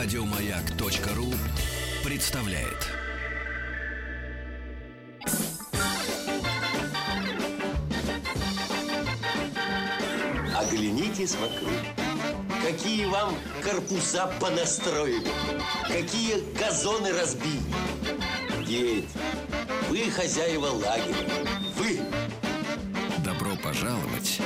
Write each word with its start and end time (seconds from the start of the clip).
Радиомаяк.ру 0.00 1.26
представляет. 2.04 2.86
Оглянитесь 10.56 11.34
вокруг. 11.34 11.72
Какие 12.64 13.06
вам 13.06 13.34
корпуса 13.64 14.28
понастроили, 14.40 15.32
какие 15.88 16.44
газоны 16.56 17.12
разбили. 17.12 17.58
Дети, 18.64 19.08
вы 19.88 20.08
хозяева 20.12 20.66
лагеря, 20.66 21.28
вы. 21.74 21.98
Добро 23.24 23.56
пожаловать 23.56 24.38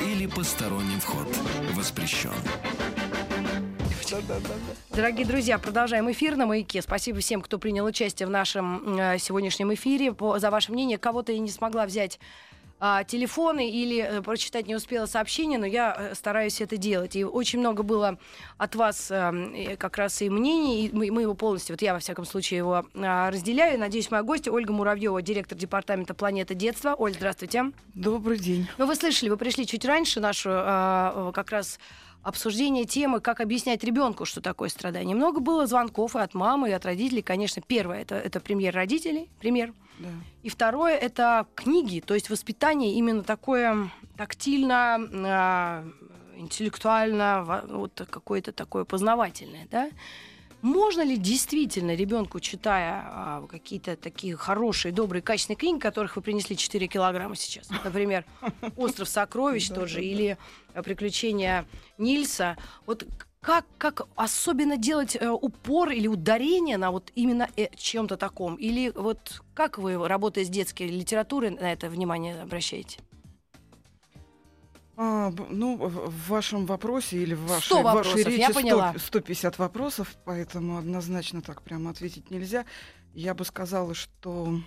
или 0.00 0.26
посторонним 0.26 0.98
вход 0.98 1.28
воспрещен. 1.74 2.32
Дорогие 4.90 5.26
друзья, 5.26 5.58
продолжаем 5.58 6.10
эфир 6.10 6.36
на 6.36 6.44
«Маяке». 6.44 6.82
Спасибо 6.82 7.20
всем, 7.20 7.40
кто 7.40 7.58
принял 7.58 7.84
участие 7.84 8.26
в 8.26 8.30
нашем 8.30 8.98
э, 8.98 9.18
сегодняшнем 9.18 9.72
эфире. 9.72 10.12
По, 10.12 10.38
за 10.38 10.50
ваше 10.50 10.70
мнение, 10.70 10.98
кого-то 10.98 11.32
я 11.32 11.38
не 11.38 11.50
смогла 11.50 11.86
взять 11.86 12.18
а, 12.84 13.04
телефоны 13.04 13.70
или 13.70 14.02
э, 14.02 14.22
прочитать 14.22 14.66
не 14.66 14.74
успела 14.74 15.06
сообщение, 15.06 15.56
но 15.56 15.66
я 15.66 15.96
э, 15.96 16.14
стараюсь 16.16 16.60
это 16.60 16.76
делать. 16.76 17.14
И 17.14 17.24
очень 17.24 17.60
много 17.60 17.84
было 17.84 18.18
от 18.58 18.74
вас 18.74 19.08
э, 19.08 19.76
как 19.78 19.96
раз 19.96 20.20
и 20.20 20.28
мнений, 20.28 20.86
и 20.86 20.90
мы, 20.92 21.12
мы 21.12 21.22
его 21.22 21.34
полностью, 21.34 21.74
вот 21.74 21.82
я 21.82 21.94
во 21.94 22.00
всяком 22.00 22.24
случае 22.24 22.58
его 22.58 22.84
а, 22.96 23.30
разделяю. 23.30 23.78
Надеюсь, 23.78 24.10
моя 24.10 24.24
гостья 24.24 24.50
Ольга 24.50 24.72
Муравьева, 24.72 25.22
директор 25.22 25.56
департамента 25.56 26.12
«Планета 26.12 26.54
детства». 26.54 26.96
Оль, 26.98 27.14
здравствуйте. 27.14 27.70
Добрый 27.94 28.38
день. 28.38 28.68
Ну, 28.78 28.86
вы 28.86 28.96
слышали, 28.96 29.30
вы 29.30 29.36
пришли 29.36 29.64
чуть 29.64 29.84
раньше 29.84 30.18
нашу 30.18 30.50
а, 30.52 31.30
как 31.32 31.52
раз 31.52 31.78
обсуждение 32.22 32.84
темы, 32.84 33.20
как 33.20 33.40
объяснять 33.40 33.84
ребенку, 33.84 34.24
что 34.24 34.40
такое 34.40 34.68
страдание. 34.68 35.16
Много 35.16 35.40
было 35.40 35.66
звонков 35.66 36.16
и 36.16 36.20
от 36.20 36.34
мамы, 36.34 36.70
и 36.70 36.72
от 36.72 36.84
родителей. 36.84 37.22
Конечно, 37.22 37.62
первое 37.66 38.02
это, 38.02 38.14
это 38.14 38.40
пример 38.40 38.74
родителей, 38.74 39.28
пример. 39.40 39.72
Да. 39.98 40.08
И 40.42 40.48
второе 40.48 40.96
это 40.96 41.46
книги, 41.54 42.00
то 42.00 42.14
есть 42.14 42.30
воспитание 42.30 42.94
именно 42.94 43.22
такое 43.22 43.90
тактильно, 44.16 44.98
э, 45.00 45.90
интеллектуально, 46.38 47.44
во- 47.44 47.64
вот 47.78 48.06
какое-то 48.10 48.52
такое 48.52 48.84
познавательное, 48.84 49.68
да. 49.70 49.90
Можно 50.62 51.02
ли 51.02 51.16
действительно 51.16 51.94
ребенку, 51.94 52.38
читая 52.38 53.02
а, 53.04 53.46
какие-то 53.48 53.96
такие 53.96 54.36
хорошие, 54.36 54.92
добрые, 54.92 55.20
качественные 55.20 55.58
книги, 55.58 55.80
которых 55.80 56.14
вы 56.14 56.22
принесли 56.22 56.56
4 56.56 56.86
килограмма 56.86 57.34
сейчас, 57.34 57.68
например, 57.84 58.24
«Остров 58.76 59.08
сокровищ» 59.08 59.68
тот 59.68 59.88
же, 59.88 60.04
или 60.04 60.38
э, 60.74 60.82
«Приключения 60.84 61.66
Нильса», 61.98 62.56
вот 62.86 63.04
как, 63.40 63.66
как 63.76 64.06
особенно 64.14 64.76
делать 64.76 65.16
э, 65.16 65.28
упор 65.28 65.90
или 65.90 66.06
ударение 66.06 66.78
на 66.78 66.92
вот 66.92 67.10
именно 67.16 67.48
э, 67.56 67.66
чем-то 67.74 68.16
таком? 68.16 68.54
Или 68.54 68.92
вот 68.94 69.42
как 69.54 69.78
вы, 69.78 70.06
работая 70.06 70.44
с 70.44 70.48
детской 70.48 70.86
литературой, 70.86 71.50
на 71.50 71.72
это 71.72 71.90
внимание 71.90 72.40
обращаете? 72.40 73.00
А, 75.04 75.32
ну, 75.50 75.76
в 75.76 76.28
вашем 76.28 76.64
вопросе 76.64 77.16
или 77.16 77.34
в 77.34 77.40
вашей, 77.40 77.64
100 77.64 77.80
в 77.80 77.82
вашей 77.82 78.22
речи 78.22 78.38
я 78.38 78.50
100 78.50 78.54
поняла. 78.54 78.94
150 78.96 79.58
вопросов, 79.58 80.16
поэтому 80.24 80.78
однозначно 80.78 81.42
так 81.42 81.62
прямо 81.62 81.90
ответить 81.90 82.30
нельзя. 82.30 82.64
Я 83.12 83.34
бы 83.34 83.44
сказала, 83.44 83.94
что, 83.94 84.60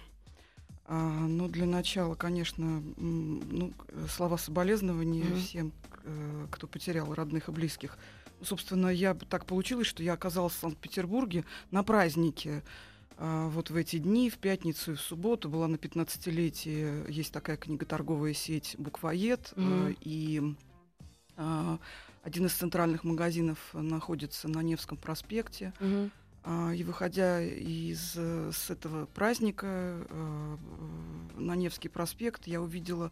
а, 0.88 0.98
ну, 1.00 1.48
для 1.48 1.66
начала, 1.66 2.16
конечно, 2.16 2.84
ну, 2.98 3.72
слова 4.14 4.38
соболезнования 4.38 5.24
Мгм. 5.24 5.40
всем, 5.40 5.72
э, 6.04 6.48
кто 6.52 6.68
потерял 6.68 7.14
родных 7.14 7.48
и 7.48 7.54
близких. 7.54 7.98
Собственно, 8.44 8.88
я 8.90 9.14
так 9.14 9.46
получилось, 9.46 9.88
что 9.88 10.04
я 10.04 10.14
оказалась 10.14 10.54
в 10.54 10.60
Санкт-Петербурге 10.60 11.46
на 11.72 11.82
празднике. 11.82 12.62
А, 13.18 13.48
Вот 13.50 13.70
в 13.70 13.76
эти 13.76 13.98
дни, 13.98 14.30
в 14.30 14.38
пятницу 14.38 14.94
и 14.94 14.96
в 14.96 15.02
субботу 15.02 15.50
была 15.50 15.68
на 15.68 15.76
15-летие, 15.76 17.10
есть 17.12 17.32
такая 17.32 17.58
книgoторговая 17.58 18.34
сеть 18.34 18.76
«Буквоед», 18.78 19.54
Мгм. 19.56 19.96
и 20.02 20.56
а, 21.38 21.78
один 22.24 22.46
из 22.48 22.54
центральных 22.54 23.04
магазинов 23.04 23.58
находится 23.74 24.48
на 24.48 24.62
Невском 24.62 24.98
проспекте. 24.98 25.74
А, 26.44 26.72
И 26.74 26.84
выходя 26.84 27.42
из 27.42 28.14
э, 28.16 28.52
с 28.54 28.70
этого 28.70 29.08
праздника 29.08 29.66
э, 29.68 30.58
на 31.38 31.56
Невский 31.56 31.90
проспект, 31.90 32.46
я 32.48 32.62
увидела 32.62 33.12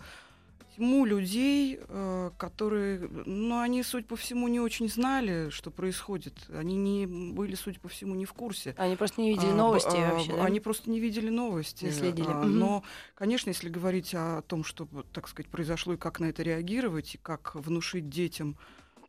тьму 0.76 1.06
людей, 1.06 1.80
э, 1.80 2.32
которые, 2.38 3.00
ну, 3.26 3.60
они, 3.60 3.84
судя 3.84 4.06
по 4.06 4.16
всему, 4.16 4.48
не 4.48 4.60
очень 4.60 4.90
знали, 4.90 5.50
что 5.50 5.72
происходит. 5.72 6.34
Они 6.50 6.76
не 6.76 7.06
были, 7.06 7.56
судя 7.56 7.80
по 7.80 7.88
всему, 7.88 8.16
не 8.16 8.26
в 8.26 8.34
курсе. 8.34 8.74
Они 8.78 8.96
просто 8.96 9.22
не 9.22 9.30
видели 9.30 9.52
А, 9.52 9.56
новости 9.56 9.96
а, 9.96 10.12
вообще, 10.12 10.34
да? 10.34 10.46
Они 10.46 10.60
просто 10.60 10.90
не 10.90 11.00
видели 11.00 11.30
новости. 11.30 11.86
Не 11.86 11.92
следили. 11.92 12.28
А. 12.30 12.44
Но, 12.44 12.84
конечно, 13.16 13.50
если 13.50 13.70
говорить 13.70 14.14
о 14.16 14.42
том, 14.42 14.64
что, 14.64 14.88
так 15.12 15.28
сказать, 15.28 15.50
произошло 15.50 15.94
и 15.94 15.98
как 15.98 16.20
на 16.20 16.26
это 16.26 16.44
реагировать, 16.44 17.16
и 17.16 17.18
как 17.18 17.56
внушить 17.56 18.10
детям 18.10 18.58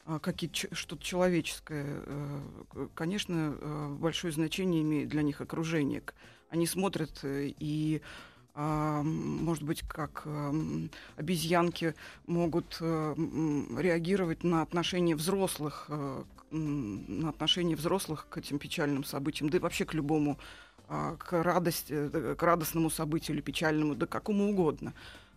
а, 0.06 0.19
какие 0.19 0.50
что-то 0.72 1.03
человеческое, 1.03 1.86
э, 1.86 2.88
конечно, 2.94 3.56
э, 3.58 3.88
большое 3.98 4.32
значение 4.32 4.82
имеет 4.82 5.08
для 5.08 5.22
них 5.22 5.41
окружение. 5.41 6.03
Они 6.50 6.66
смотрят 6.66 7.20
и 7.24 8.03
может 8.62 9.65
быть, 9.65 9.82
как 9.82 10.22
эм, 10.26 10.91
обезьянки 11.16 11.94
могут 12.26 12.76
э, 12.81 13.15
реагировать 13.78 14.44
на 14.44 14.62
отношения 14.62 15.16
взрослых, 15.16 15.87
э, 15.88 16.22
на 16.50 17.31
отношения 17.31 17.75
взрослых 17.75 18.28
к 18.28 18.38
этим 18.38 18.59
печальным 18.60 19.03
событиям, 19.03 19.50
да 19.50 19.56
и 19.59 19.60
вообще 19.60 19.84
к 19.84 19.92
любому, 19.92 20.38
а, 20.88 21.16
к 21.16 21.42
радости, 21.42 21.92
э, 21.92 22.37
к 22.38 22.42
радостному 22.42 22.91
событию 22.91 23.37
или 23.37 23.42
печальному, 23.42 23.97
да 23.97 24.06
какому 24.06 24.50
угодно. 24.50 24.94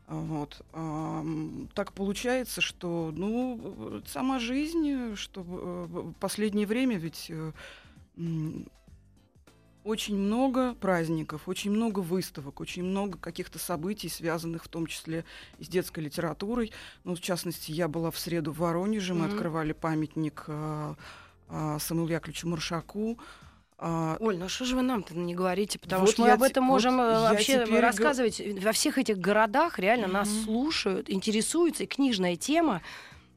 А, 0.07 0.15
Вот. 0.15 0.61
Ам, 0.73 1.69
Так 1.73 1.93
получается, 1.93 2.61
что, 2.61 3.11
ну, 3.15 4.01
сама 4.05 4.39
жизнь, 4.39 5.15
что 5.15 5.41
в 5.41 6.13
последнее 6.19 6.67
время 6.67 6.97
ведь 6.97 7.31
очень 9.87 10.17
много 10.17 10.75
праздников, 10.75 11.47
очень 11.47 11.71
много 11.71 11.99
выставок, 12.01 12.59
очень 12.59 12.83
много 12.83 13.17
каких-то 13.17 13.57
событий, 13.57 14.09
связанных 14.09 14.65
в 14.65 14.67
том 14.67 14.85
числе 14.85 15.23
и 15.59 15.63
с 15.63 15.67
детской 15.69 16.01
литературой. 16.01 16.71
Ну, 17.05 17.15
в 17.15 17.21
частности, 17.21 17.71
я 17.71 17.87
была 17.87 18.11
в 18.11 18.19
среду 18.19 18.51
в 18.51 18.57
Воронеже, 18.59 19.13
мы 19.13 19.25
Мгм. 19.25 19.33
открывали 19.33 19.71
памятник 19.71 20.43
э, 20.47 20.95
э, 21.49 21.77
Самуилу 21.79 22.09
Яковлевичу 22.09 22.47
Маршаку. 22.49 23.17
А, 23.79 24.17
Оль, 24.19 24.37
ну 24.37 24.49
что 24.49 24.65
же 24.65 24.75
вы 24.75 24.81
нам-то 24.81 25.15
не 25.15 25.35
говорите? 25.35 25.77
Потому 25.79 26.01
Вот 26.05 26.11
что 26.11 26.23
мы 26.23 26.31
об 26.31 26.41
этом 26.43 26.63
можем 26.63 26.97
вот 26.97 27.03
э, 27.03 27.19
вообще 27.21 27.63
теперь 27.65 27.79
рассказывать. 27.79 28.41
Во 28.61 28.71
всех 28.71 28.97
этих 28.97 29.19
городах 29.19 29.79
реально 29.79 30.07
нас 30.07 30.27
Мгм. 30.29 30.43
слушают, 30.45 31.09
интересуются, 31.09 31.83
и 31.83 31.87
книжная 31.87 32.35
тема. 32.35 32.81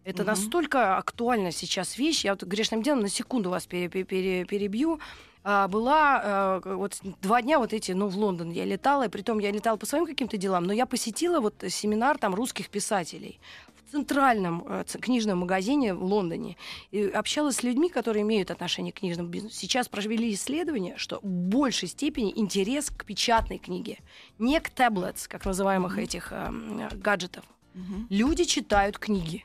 Это 0.02 0.22
Мгм. 0.22 0.30
настолько 0.32 0.96
актуальна 0.96 1.52
сейчас 1.52 1.98
вещь. 1.98 2.24
Я 2.24 2.32
вот 2.32 2.42
грешным 2.42 2.82
делом 2.82 3.00
на 3.02 3.08
секунду 3.10 3.50
вас 3.50 3.66
пере- 3.66 3.88
пере- 3.88 4.44
перебью. 4.46 4.98
А, 5.42 5.68
была 5.68 6.60
э, 6.64 6.74
вот 6.74 6.98
два 7.22 7.40
дня 7.40 7.58
вот 7.58 7.72
эти, 7.72 7.92
ну, 7.92 8.08
в 8.08 8.16
Лондон 8.16 8.50
я 8.50 8.64
летала, 8.64 9.04
и 9.04 9.08
притом 9.08 9.38
я 9.38 9.50
летала 9.50 9.76
по 9.76 9.86
своим 9.86 10.04
каким-то 10.06 10.36
делам, 10.36 10.64
но 10.64 10.72
я 10.72 10.84
посетила 10.84 11.40
вот 11.40 11.64
семинар 11.68 12.18
там 12.18 12.34
русских 12.34 12.68
писателей 12.68 13.40
в 13.86 13.90
центральном 13.90 14.64
э, 14.68 14.84
книжном 15.00 15.38
магазине 15.38 15.94
в 15.94 16.04
Лондоне 16.04 16.56
и 16.90 17.04
общалась 17.04 17.56
с 17.56 17.62
людьми, 17.62 17.88
которые 17.88 18.22
имеют 18.22 18.50
отношение 18.50 18.92
к 18.92 18.96
книжному 18.96 19.28
бизнесу. 19.30 19.56
Сейчас 19.56 19.88
провели 19.88 20.32
исследование, 20.34 20.96
что 20.98 21.20
в 21.22 21.26
большей 21.26 21.88
степени 21.88 22.32
интерес 22.36 22.90
к 22.90 23.04
печатной 23.04 23.58
книге, 23.58 23.98
не 24.38 24.60
к 24.60 24.68
таблетс, 24.68 25.26
как 25.26 25.46
называемых 25.46 25.98
этих 25.98 26.32
э, 26.32 26.50
гаджетов. 26.92 27.44
мгм, 27.72 28.06
Люди 28.10 28.44
читают 28.44 28.98
книги. 28.98 29.44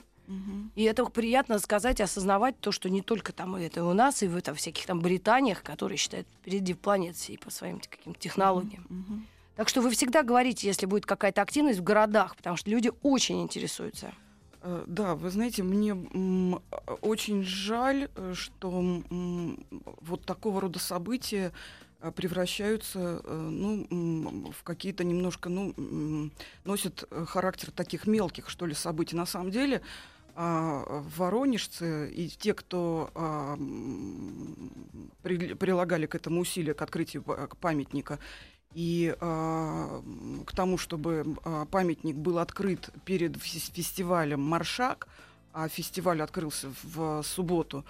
И 0.76 0.84
это 0.84 1.06
приятно 1.06 1.60
сказать, 1.60 2.02
осознавать 2.02 2.60
то, 2.60 2.72
что 2.72 2.90
не 2.90 3.02
только 3.02 3.32
там 3.32 3.56
это 3.56 3.82
и 3.82 3.84
у 3.84 3.94
нас, 3.94 4.24
и 4.24 4.28
в 4.28 4.36
это, 4.36 4.54
всяких 4.54 4.86
там 4.86 5.00
Британиях, 5.00 5.64
которые 5.64 5.98
считают 5.98 6.28
впереди 6.42 6.74
планет 6.74 7.16
всей 7.16 7.38
по 7.38 7.50
своим 7.50 7.80
каким-то 7.80 8.20
технологиям. 8.20 9.26
Так 9.56 9.70
что 9.70 9.82
вы 9.82 9.90
всегда 9.92 10.24
говорите, 10.24 10.68
если 10.68 10.86
будет 10.86 11.06
какая-то 11.06 11.42
активность 11.42 11.80
в 11.80 11.84
городах, 11.84 12.36
потому 12.36 12.58
что 12.58 12.70
люди 12.70 12.92
очень 13.04 13.42
интересуются. 13.42 14.14
Э, 14.62 14.84
Да, 14.88 15.16
вы 15.16 15.30
знаете, 15.30 15.64
мне 15.64 15.94
очень 17.02 17.44
жаль, 17.44 18.10
э, 18.16 18.34
что 18.36 19.02
вот 20.02 20.26
такого 20.26 20.60
рода 20.60 20.80
события 20.80 21.54
э, 22.02 22.12
превращаются 22.12 23.22
ну, 23.26 24.52
в 24.52 24.64
какие-то 24.64 25.04
немножко, 25.04 25.50
ну, 25.50 26.32
носят 26.66 27.08
характер 27.28 27.72
таких 27.72 28.08
мелких, 28.08 28.50
что 28.50 28.66
ли, 28.66 28.74
событий. 28.74 29.16
На 29.16 29.26
самом 29.26 29.52
деле, 29.52 29.82
воронежцы 30.36 32.12
и 32.12 32.28
те, 32.30 32.54
кто 32.54 33.10
а, 33.16 33.56
при- 35.24 35.54
прилагали 35.54 36.06
к 36.06 36.16
этому 36.16 36.42
усилия, 36.42 36.74
к 36.74 36.82
открытию 36.82 37.24
памятника, 37.62 38.20
и 38.74 39.16
а, 39.22 40.02
к 40.46 40.52
тому, 40.54 40.78
чтобы 40.78 41.38
а, 41.44 41.66
памятник 41.66 42.16
был 42.18 42.40
открыт 42.40 42.90
перед 43.06 43.38
фес- 43.38 43.72
фестивалем 43.74 44.42
«Маршак», 44.42 45.08
а 45.54 45.70
фестиваль 45.70 46.22
открылся 46.22 46.68
в 46.84 47.24
субботу, 47.24 47.86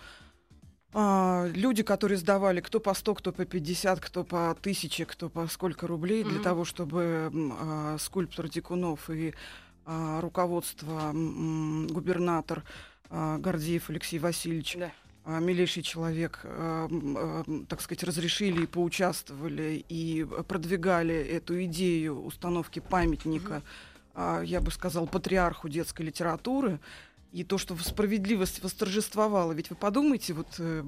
А, 0.98 1.48
люди, 1.54 1.84
которые 1.84 2.18
сдавали 2.18 2.62
кто 2.62 2.80
по 2.80 2.94
100, 2.94 3.16
кто 3.16 3.32
по 3.34 3.44
50, 3.44 4.00
кто 4.00 4.24
по 4.24 4.52
1000, 4.52 5.06
кто 5.06 5.28
по 5.30 5.46
сколько 5.48 5.88
рублей, 5.88 6.24
для 6.24 6.36
Мгм. 6.36 6.44
того, 6.44 6.64
чтобы 6.64 7.30
а, 7.60 7.98
скульптор 8.00 8.48
Дикунов 8.48 9.10
и 9.10 9.30
а, 9.30 9.34
руководство, 9.86 11.12
м, 11.12 11.88
губернатор 11.88 12.64
а, 13.10 13.38
Гордеев 13.38 13.90
Алексей 13.92 14.18
Васильевич, 14.18 14.76
Да. 14.80 14.92
а, 15.26 15.40
милейший 15.40 15.84
человек, 15.84 16.42
а, 16.44 16.88
а, 16.90 17.44
так 17.70 17.82
сказать, 17.82 18.04
разрешили 18.04 18.64
и 18.64 18.66
поучаствовали, 18.68 19.86
и 19.88 20.26
продвигали 20.48 21.14
эту 21.16 21.64
идею 21.66 22.24
установки 22.26 22.80
памятника, 22.80 23.62
а, 24.16 24.42
я 24.42 24.60
бы 24.60 24.72
сказал, 24.72 25.06
патриарху 25.08 25.70
детской 25.70 26.02
литературы, 26.04 26.80
и 27.32 27.44
то, 27.44 27.58
что 27.58 27.76
справедливость 27.78 28.64
восторжествовала. 28.64 29.52
Ведь 29.52 29.70
вы 29.70 29.76
подумайте, 29.76 30.34
вот 30.34 30.48
э, 30.58 30.84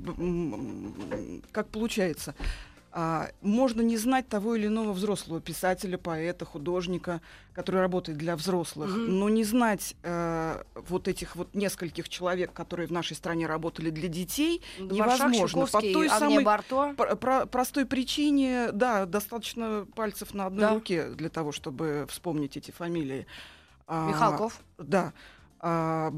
как 1.52 1.68
получается. 1.68 2.36
А, 3.00 3.30
можно 3.42 3.82
не 3.82 3.96
знать 3.96 4.28
того 4.28 4.56
или 4.56 4.66
иного 4.66 4.92
взрослого 4.92 5.40
писателя, 5.40 6.00
поэта, 6.00 6.46
художника, 6.46 7.22
который 7.54 7.80
работает 7.80 8.18
для 8.18 8.36
взрослых, 8.36 8.90
Мгм. 8.90 9.20
но 9.20 9.30
не 9.30 9.44
знать 9.44 9.96
э, 10.02 10.64
вот 10.90 11.08
этих 11.08 11.36
вот 11.36 11.54
нескольких 11.54 12.10
человек, 12.10 12.54
которые 12.54 12.88
в 12.88 12.92
нашей 12.92 13.16
стране 13.16 13.46
работали 13.46 13.92
для 13.92 14.08
детей, 14.08 14.64
Маршак, 14.80 15.30
невозможно. 15.30 15.68
По 15.68 15.80
той 15.80 16.10
самой 16.10 16.44
Барто. 16.44 16.96
Про- 16.98 17.16
про- 17.16 17.46
простой 17.46 17.86
причине, 17.86 18.72
да, 18.72 19.06
достаточно 19.06 19.86
пальцев 19.96 20.34
на 20.34 20.48
одной 20.48 20.62
Да. 20.62 20.74
руке 20.74 21.10
для 21.10 21.30
того, 21.30 21.52
чтобы 21.52 22.08
вспомнить 22.10 22.58
эти 22.58 22.72
фамилии. 22.72 23.28
А, 23.86 24.08
Михалков. 24.08 24.60
Да. 24.80 25.14
А, 25.60 26.12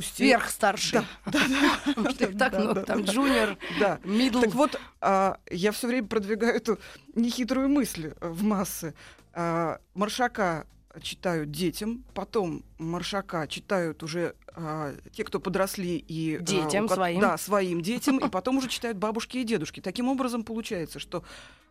Сверхстарший. 0.00 1.00
Да, 1.26 1.32
да, 1.48 1.78
Потому 1.86 2.10
что 2.10 2.24
их 2.26 2.38
так 2.38 2.52
Да, 2.52 2.58
много. 2.60 2.74
да, 2.80 2.82
Там 2.84 3.04
да. 3.04 3.12
джуниор, 3.12 3.58
да. 3.78 4.00
мидл. 4.04 4.40
Так 4.40 4.54
вот, 4.54 4.80
а, 5.00 5.38
я 5.50 5.72
все 5.72 5.86
время 5.86 6.08
продвигаю 6.08 6.54
эту 6.54 6.78
нехитрую 7.14 7.68
мысль 7.68 8.12
э, 8.20 8.28
в 8.28 8.42
массы. 8.42 8.94
А, 9.32 9.78
Маршака 9.94 10.66
читают 11.00 11.50
детям, 11.50 12.04
потом 12.14 12.64
Маршака 12.78 13.46
читают 13.48 14.02
уже 14.02 14.34
а, 14.54 14.94
те, 15.12 15.24
кто 15.24 15.38
подросли 15.40 15.96
и 15.96 16.36
а, 16.36 16.40
Детям 16.40 16.88
ко- 16.88 16.94
своим. 16.94 17.20
да, 17.20 17.36
своим 17.38 17.80
детям, 17.80 18.18
и 18.18 18.28
потом 18.30 18.58
уже 18.58 18.68
читают 18.68 18.98
бабушки 18.98 19.38
и 19.38 19.44
дедушки. 19.44 19.80
Таким 19.80 20.08
образом 20.08 20.42
получается, 20.44 20.98
что 20.98 21.24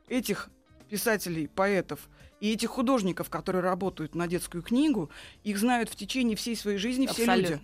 этих 0.08 0.50
писателей, 0.90 1.48
поэтов 1.48 2.00
и 2.40 2.52
этих 2.54 2.70
художников, 2.70 3.30
которые 3.30 3.62
работают 3.64 4.16
на 4.16 4.28
детскую 4.28 4.62
книгу, 4.62 5.10
их 5.44 5.58
знают 5.58 5.90
в 5.90 5.96
течение 5.96 6.36
всей 6.38 6.56
своей 6.56 6.78
жизни 6.78 7.08
все 7.08 7.26
люди. 7.26 7.60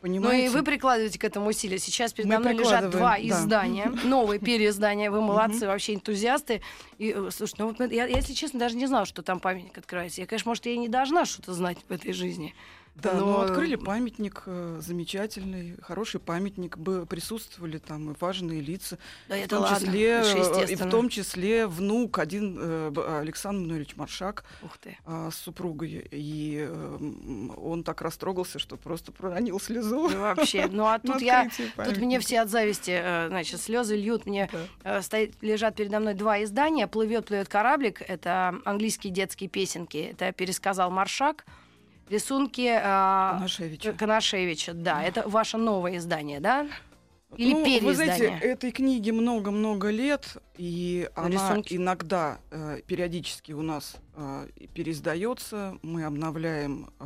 Абсолютно. 0.00 0.20
Ну 0.20 0.28
Понимаете? 0.28 0.46
и 0.46 0.48
вы 0.48 0.62
прикладываете 0.62 1.18
к 1.18 1.24
этому 1.24 1.48
усилия. 1.48 1.78
Сейчас 1.78 2.12
передо 2.12 2.34
Мы 2.34 2.38
мной 2.38 2.54
лежат 2.54 2.90
два 2.90 3.16
да. 3.16 3.22
издания, 3.28 3.92
новые 4.04 4.40
переиздания. 4.40 5.10
Вы 5.10 5.20
молодцы, 5.20 5.66
вообще 5.66 5.94
энтузиасты. 5.94 6.62
И, 6.98 7.14
э, 7.16 7.28
слушай, 7.30 7.54
ну 7.58 7.74
я, 7.86 8.06
если 8.06 8.32
честно, 8.32 8.58
даже 8.58 8.76
не 8.76 8.86
знала, 8.86 9.04
что 9.04 9.22
там 9.22 9.40
памятник 9.40 9.76
открывается. 9.76 10.20
Я, 10.20 10.26
конечно, 10.26 10.48
может, 10.48 10.66
я 10.66 10.72
и 10.72 10.78
не 10.78 10.88
должна 10.88 11.24
что-то 11.24 11.52
знать 11.52 11.78
в 11.88 11.92
этой 11.92 12.12
жизни. 12.12 12.54
Да, 12.96 13.14
Но- 13.14 13.20
ну 13.26 13.40
открыли 13.40 13.76
памятник 13.76 14.42
э, 14.46 14.78
замечательный, 14.82 15.76
хороший 15.82 16.20
памятник, 16.20 16.76
присутствовали 17.08 17.78
там 17.78 18.10
и 18.10 18.14
важные 18.20 18.60
лица, 18.60 18.98
Да 19.28 19.36
в 19.36 19.38
это 19.38 19.48
том 19.48 19.62
ладно. 19.62 19.78
числе 19.86 20.22
э, 20.22 20.66
и 20.72 20.74
в 20.74 20.90
том 20.90 21.08
числе 21.08 21.66
внук 21.66 22.18
один 22.18 22.58
э, 22.60 23.18
Александр 23.20 23.60
Мануилович 23.62 23.96
Маршак 23.96 24.44
а, 25.06 25.30
с 25.30 25.36
супругой, 25.36 26.06
и 26.10 26.68
он 27.56 27.84
так 27.84 28.02
растрогался, 28.02 28.58
что 28.58 28.76
просто 28.76 29.12
проронил 29.12 29.58
слезу. 29.60 30.08
Ну, 30.08 30.20
вообще. 30.20 30.68
Ну 30.70 30.84
а 30.86 30.98
тут 31.04 31.20
я... 31.22 31.48
Тут 31.76 31.96
мне 31.98 32.18
все 32.20 32.40
от 32.40 32.50
зависти, 32.50 33.00
значит, 33.28 33.60
слезы 33.60 33.96
льют. 33.96 34.26
Мне 34.26 34.50
Да. 34.84 35.00
стоит, 35.02 35.34
лежат 35.42 35.76
передо 35.76 36.00
мной 36.00 36.14
два 36.14 36.42
издания. 36.42 36.86
Плывет, 36.86 37.26
плывет 37.26 37.48
кораблик. 37.48 38.02
Это 38.02 38.56
английские 38.64 39.12
детские 39.12 39.48
песенки. 39.48 39.98
Это 40.12 40.32
пересказал 40.32 40.90
Маршак. 40.90 41.44
Рисунки 42.10 42.62
э, 42.62 42.80
Конашевича. 42.82 43.92
Конашевича. 43.92 44.74
Да, 44.74 45.02
это 45.02 45.28
ваше 45.28 45.56
новое 45.56 45.96
издание, 45.98 46.40
да? 46.40 46.66
Или 47.36 47.52
ну, 47.52 47.86
вы 47.86 47.94
знаете, 47.94 48.18
переиздание? 48.18 48.40
этой 48.40 48.72
книге 48.72 49.12
много-много 49.12 49.90
лет, 49.90 50.36
и 50.56 51.08
она 51.14 51.28
Рисунки. 51.28 51.76
иногда 51.76 52.40
э, 52.50 52.80
периодически 52.84 53.52
у 53.52 53.62
нас 53.62 53.94
э, 54.16 54.48
переиздается. 54.74 55.78
Мы 55.82 56.02
обновляем 56.02 56.90
э, 56.98 57.04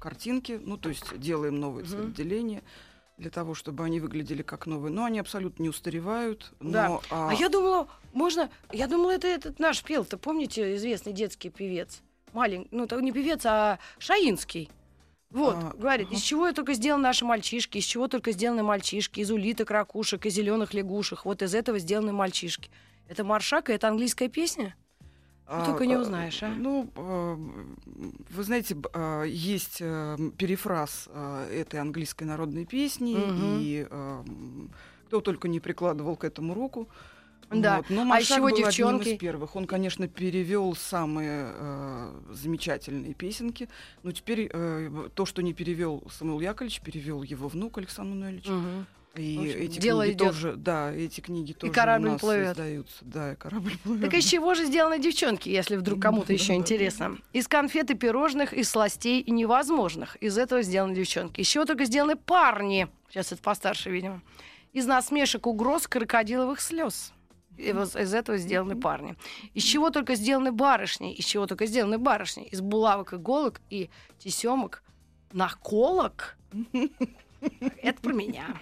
картинки, 0.00 0.58
ну 0.60 0.76
то 0.76 0.88
есть 0.88 1.16
делаем 1.16 1.60
новые 1.60 1.84
Мгм. 1.84 1.90
цветоделения 1.92 2.62
для 3.18 3.30
того, 3.30 3.54
чтобы 3.54 3.84
они 3.84 4.00
выглядели 4.00 4.42
как 4.42 4.66
новые. 4.66 4.92
Но 4.92 5.04
они 5.04 5.20
абсолютно 5.20 5.62
не 5.62 5.68
устаревают. 5.68 6.52
Да. 6.58 6.88
Но, 6.88 7.02
а, 7.10 7.30
А 7.30 7.34
я 7.34 7.48
думала, 7.48 7.86
можно... 8.12 8.50
Я 8.72 8.88
думала, 8.88 9.12
это 9.12 9.28
этот 9.28 9.60
наш 9.60 9.84
пел-то, 9.84 10.18
помните, 10.18 10.74
известный 10.74 11.12
детский 11.12 11.50
певец? 11.50 12.02
Маленький, 12.32 12.68
ну, 12.70 12.86
не 13.00 13.12
певец, 13.12 13.44
а 13.44 13.78
Шаинский. 13.98 14.70
Вот, 15.30 15.56
А, 15.56 15.72
говорит, 15.76 16.08
ага. 16.08 16.16
из 16.16 16.20
чего 16.20 16.52
только 16.52 16.74
сделаны 16.74 17.04
наши 17.04 17.24
мальчишки, 17.24 17.78
из 17.78 17.84
чего 17.84 18.06
только 18.06 18.32
сделаны 18.32 18.62
мальчишки, 18.62 19.20
из 19.20 19.30
улиток, 19.30 19.70
ракушек, 19.70 20.26
из 20.26 20.34
зеленых 20.34 20.74
лягушек. 20.74 21.24
Вот 21.24 21.40
из 21.42 21.54
этого 21.54 21.78
сделаны 21.78 22.12
мальчишки. 22.12 22.70
Это 23.08 23.24
Маршак, 23.24 23.70
и 23.70 23.72
это 23.72 23.88
английская 23.88 24.28
песня? 24.28 24.74
а, 25.46 25.66
только 25.66 25.86
не 25.86 25.94
а, 25.94 26.00
узнаешь, 26.00 26.42
а? 26.42 26.48
Ну, 26.48 26.90
а, 26.96 27.34
вы 28.30 28.42
знаете, 28.42 28.76
а, 28.94 29.24
есть 29.24 29.78
э, 29.80 30.16
перефраз 30.38 31.08
а, 31.12 31.46
этой 31.50 31.80
английской 31.80 32.24
народной 32.24 32.64
песни, 32.64 33.14
Мгм. 33.16 33.58
и 33.60 33.86
кто 35.08 35.20
только 35.20 35.48
не 35.48 35.60
прикладывал 35.60 36.16
к 36.16 36.24
этому 36.24 36.54
руку. 36.54 36.88
Да. 37.60 37.78
Вот. 37.78 37.90
Но 37.90 38.02
А 38.02 38.04
Маршак 38.04 38.22
из 38.22 38.28
чего 38.36 38.38
был 38.48 38.54
одним 38.54 38.66
девчонки? 38.66 39.08
из 39.10 39.18
первых. 39.18 39.56
Он, 39.56 39.66
конечно, 39.66 40.08
перевел 40.08 40.74
самые 40.74 41.50
э, 41.52 42.20
замечательные 42.30 43.14
песенки. 43.14 43.68
Но 44.02 44.12
теперь 44.12 44.48
э, 44.52 45.08
то, 45.14 45.26
что 45.26 45.42
не 45.42 45.52
перевел 45.52 46.02
Самуил 46.10 46.40
Яковлевич, 46.40 46.80
перевел 46.80 47.22
его 47.22 47.48
внук 47.48 47.78
Александр 47.78 48.14
Мануэльевич. 48.14 48.46
Мгм. 48.48 48.86
И 49.14 49.36
общем, 49.38 49.60
эти 49.60 49.78
дело 49.78 50.04
книги 50.04 50.16
идёт. 50.16 50.28
тоже, 50.28 50.56
да, 50.56 50.90
эти 50.90 51.20
книги 51.20 51.52
тоже 51.52 51.70
корабль 51.70 52.08
у 52.08 52.12
нас 52.12 52.20
плывет. 52.22 52.52
издаются. 52.52 52.96
Да, 53.02 53.32
и 53.34 53.36
корабль 53.36 53.72
плывет. 53.82 54.00
Так 54.10 54.14
из 54.14 54.24
чего 54.24 54.54
же 54.54 54.64
сделаны 54.64 54.98
девчонки, 54.98 55.50
если 55.50 55.76
вдруг 55.76 56.00
кому-то 56.00 56.32
еще 56.32 56.54
интересно? 56.54 57.18
Из 57.34 57.46
конфет 57.46 57.90
и 57.90 57.94
пирожных, 57.94 58.54
из 58.54 58.70
сластей 58.70 59.20
и 59.20 59.30
невозможных. 59.30 60.16
Из 60.16 60.38
этого 60.38 60.62
сделаны 60.62 60.94
девчонки. 60.94 61.42
Из 61.42 61.46
чего 61.46 61.66
только 61.66 61.84
сделаны 61.84 62.16
парни. 62.16 62.88
Сейчас 63.10 63.32
это 63.32 63.42
постарше, 63.42 63.90
видимо. 63.90 64.22
Из 64.72 64.86
насмешек, 64.86 65.46
угроз, 65.46 65.86
крокодиловых 65.88 66.58
слез. 66.58 67.12
И 67.56 67.72
вот 67.72 67.94
из 67.96 68.14
этого 68.14 68.38
сделаны 68.38 68.80
парни. 68.80 69.16
Из 69.54 69.62
чего 69.62 69.90
только 69.90 70.14
сделаны 70.14 70.52
барышни? 70.52 71.14
Из 71.14 71.24
чего 71.24 71.46
только 71.46 71.66
сделаны 71.66 71.98
барышни? 71.98 72.44
Из 72.44 72.60
булавок, 72.60 73.14
иголок 73.14 73.60
и 73.70 73.90
тесемок, 74.18 74.82
наколок. 75.32 76.36
Это 77.82 78.00
про 78.00 78.12
меня. 78.12 78.56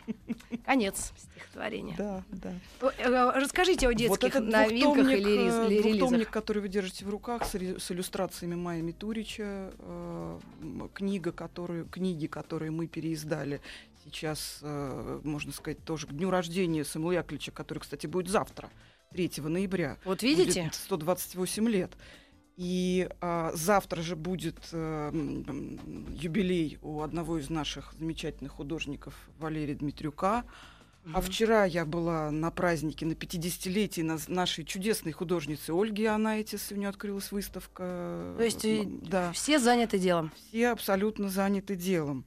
Конец 0.64 1.12
стихотворения. 1.16 1.94
Да, 1.98 2.22
да. 2.30 2.54
Э, 2.98 3.32
Расскажите 3.38 3.86
о 3.88 3.94
детских 3.94 4.34
вот 4.34 4.44
новинках 4.44 5.06
или 5.06 5.12
э, 5.12 5.66
или 5.66 5.82
релизах. 5.82 5.98
двухтомник, 5.98 6.30
который 6.30 6.62
вы 6.62 6.68
держите 6.68 7.04
в 7.04 7.10
руках 7.10 7.44
с, 7.44 7.54
иллюстрациями 7.54 8.54
Майи 8.54 8.80
Митурича, 8.80 9.72
э, 9.78 10.38
книга, 10.94 11.32
которую, 11.32 11.86
книги, 11.86 12.26
которые 12.26 12.70
мы 12.70 12.86
переиздали 12.86 13.60
сейчас, 14.10 14.58
э, 14.62 15.20
можно 15.24 15.52
сказать, 15.52 15.82
тоже 15.84 16.06
к 16.06 16.10
дню 16.12 16.30
рождения 16.30 16.84
Самуила 16.84 17.18
Яковлевича, 17.20 17.52
который, 17.52 17.78
кстати, 17.80 18.06
будет 18.06 18.28
завтра, 18.28 18.70
3 19.12 19.30
ноября. 19.48 19.96
Вот 20.04 20.22
видите? 20.22 20.62
Будет 20.62 20.74
128 20.74 21.68
лет. 21.68 21.92
И 22.56 23.08
а, 23.22 23.52
завтра 23.54 24.02
же 24.02 24.16
будет 24.16 24.58
м, 24.72 26.08
юбилей 26.14 26.78
у 26.82 27.00
одного 27.00 27.38
из 27.38 27.48
наших 27.48 27.94
замечательных 27.98 28.52
художников 28.52 29.14
Валерия 29.38 29.74
Дмитрюка. 29.74 30.44
А 31.14 31.22
вчера 31.22 31.64
я 31.64 31.86
была 31.86 32.30
на 32.30 32.50
празднике 32.50 33.06
на 33.06 33.12
50-летие 33.12 34.04
наз- 34.04 34.30
нашей 34.30 34.64
чудесной 34.64 35.12
художницы 35.12 35.70
Ольги 35.72 36.04
Анайтис. 36.04 36.70
У 36.70 36.74
нее 36.74 36.90
открылась 36.90 37.32
выставка. 37.32 38.34
То 38.36 38.42
есть 38.44 38.66
да, 39.08 39.32
Все 39.32 39.58
заняты 39.58 39.98
делом. 39.98 40.30
все 40.50 40.68
абсолютно 40.68 41.30
заняты 41.30 41.74
делом. 41.74 42.26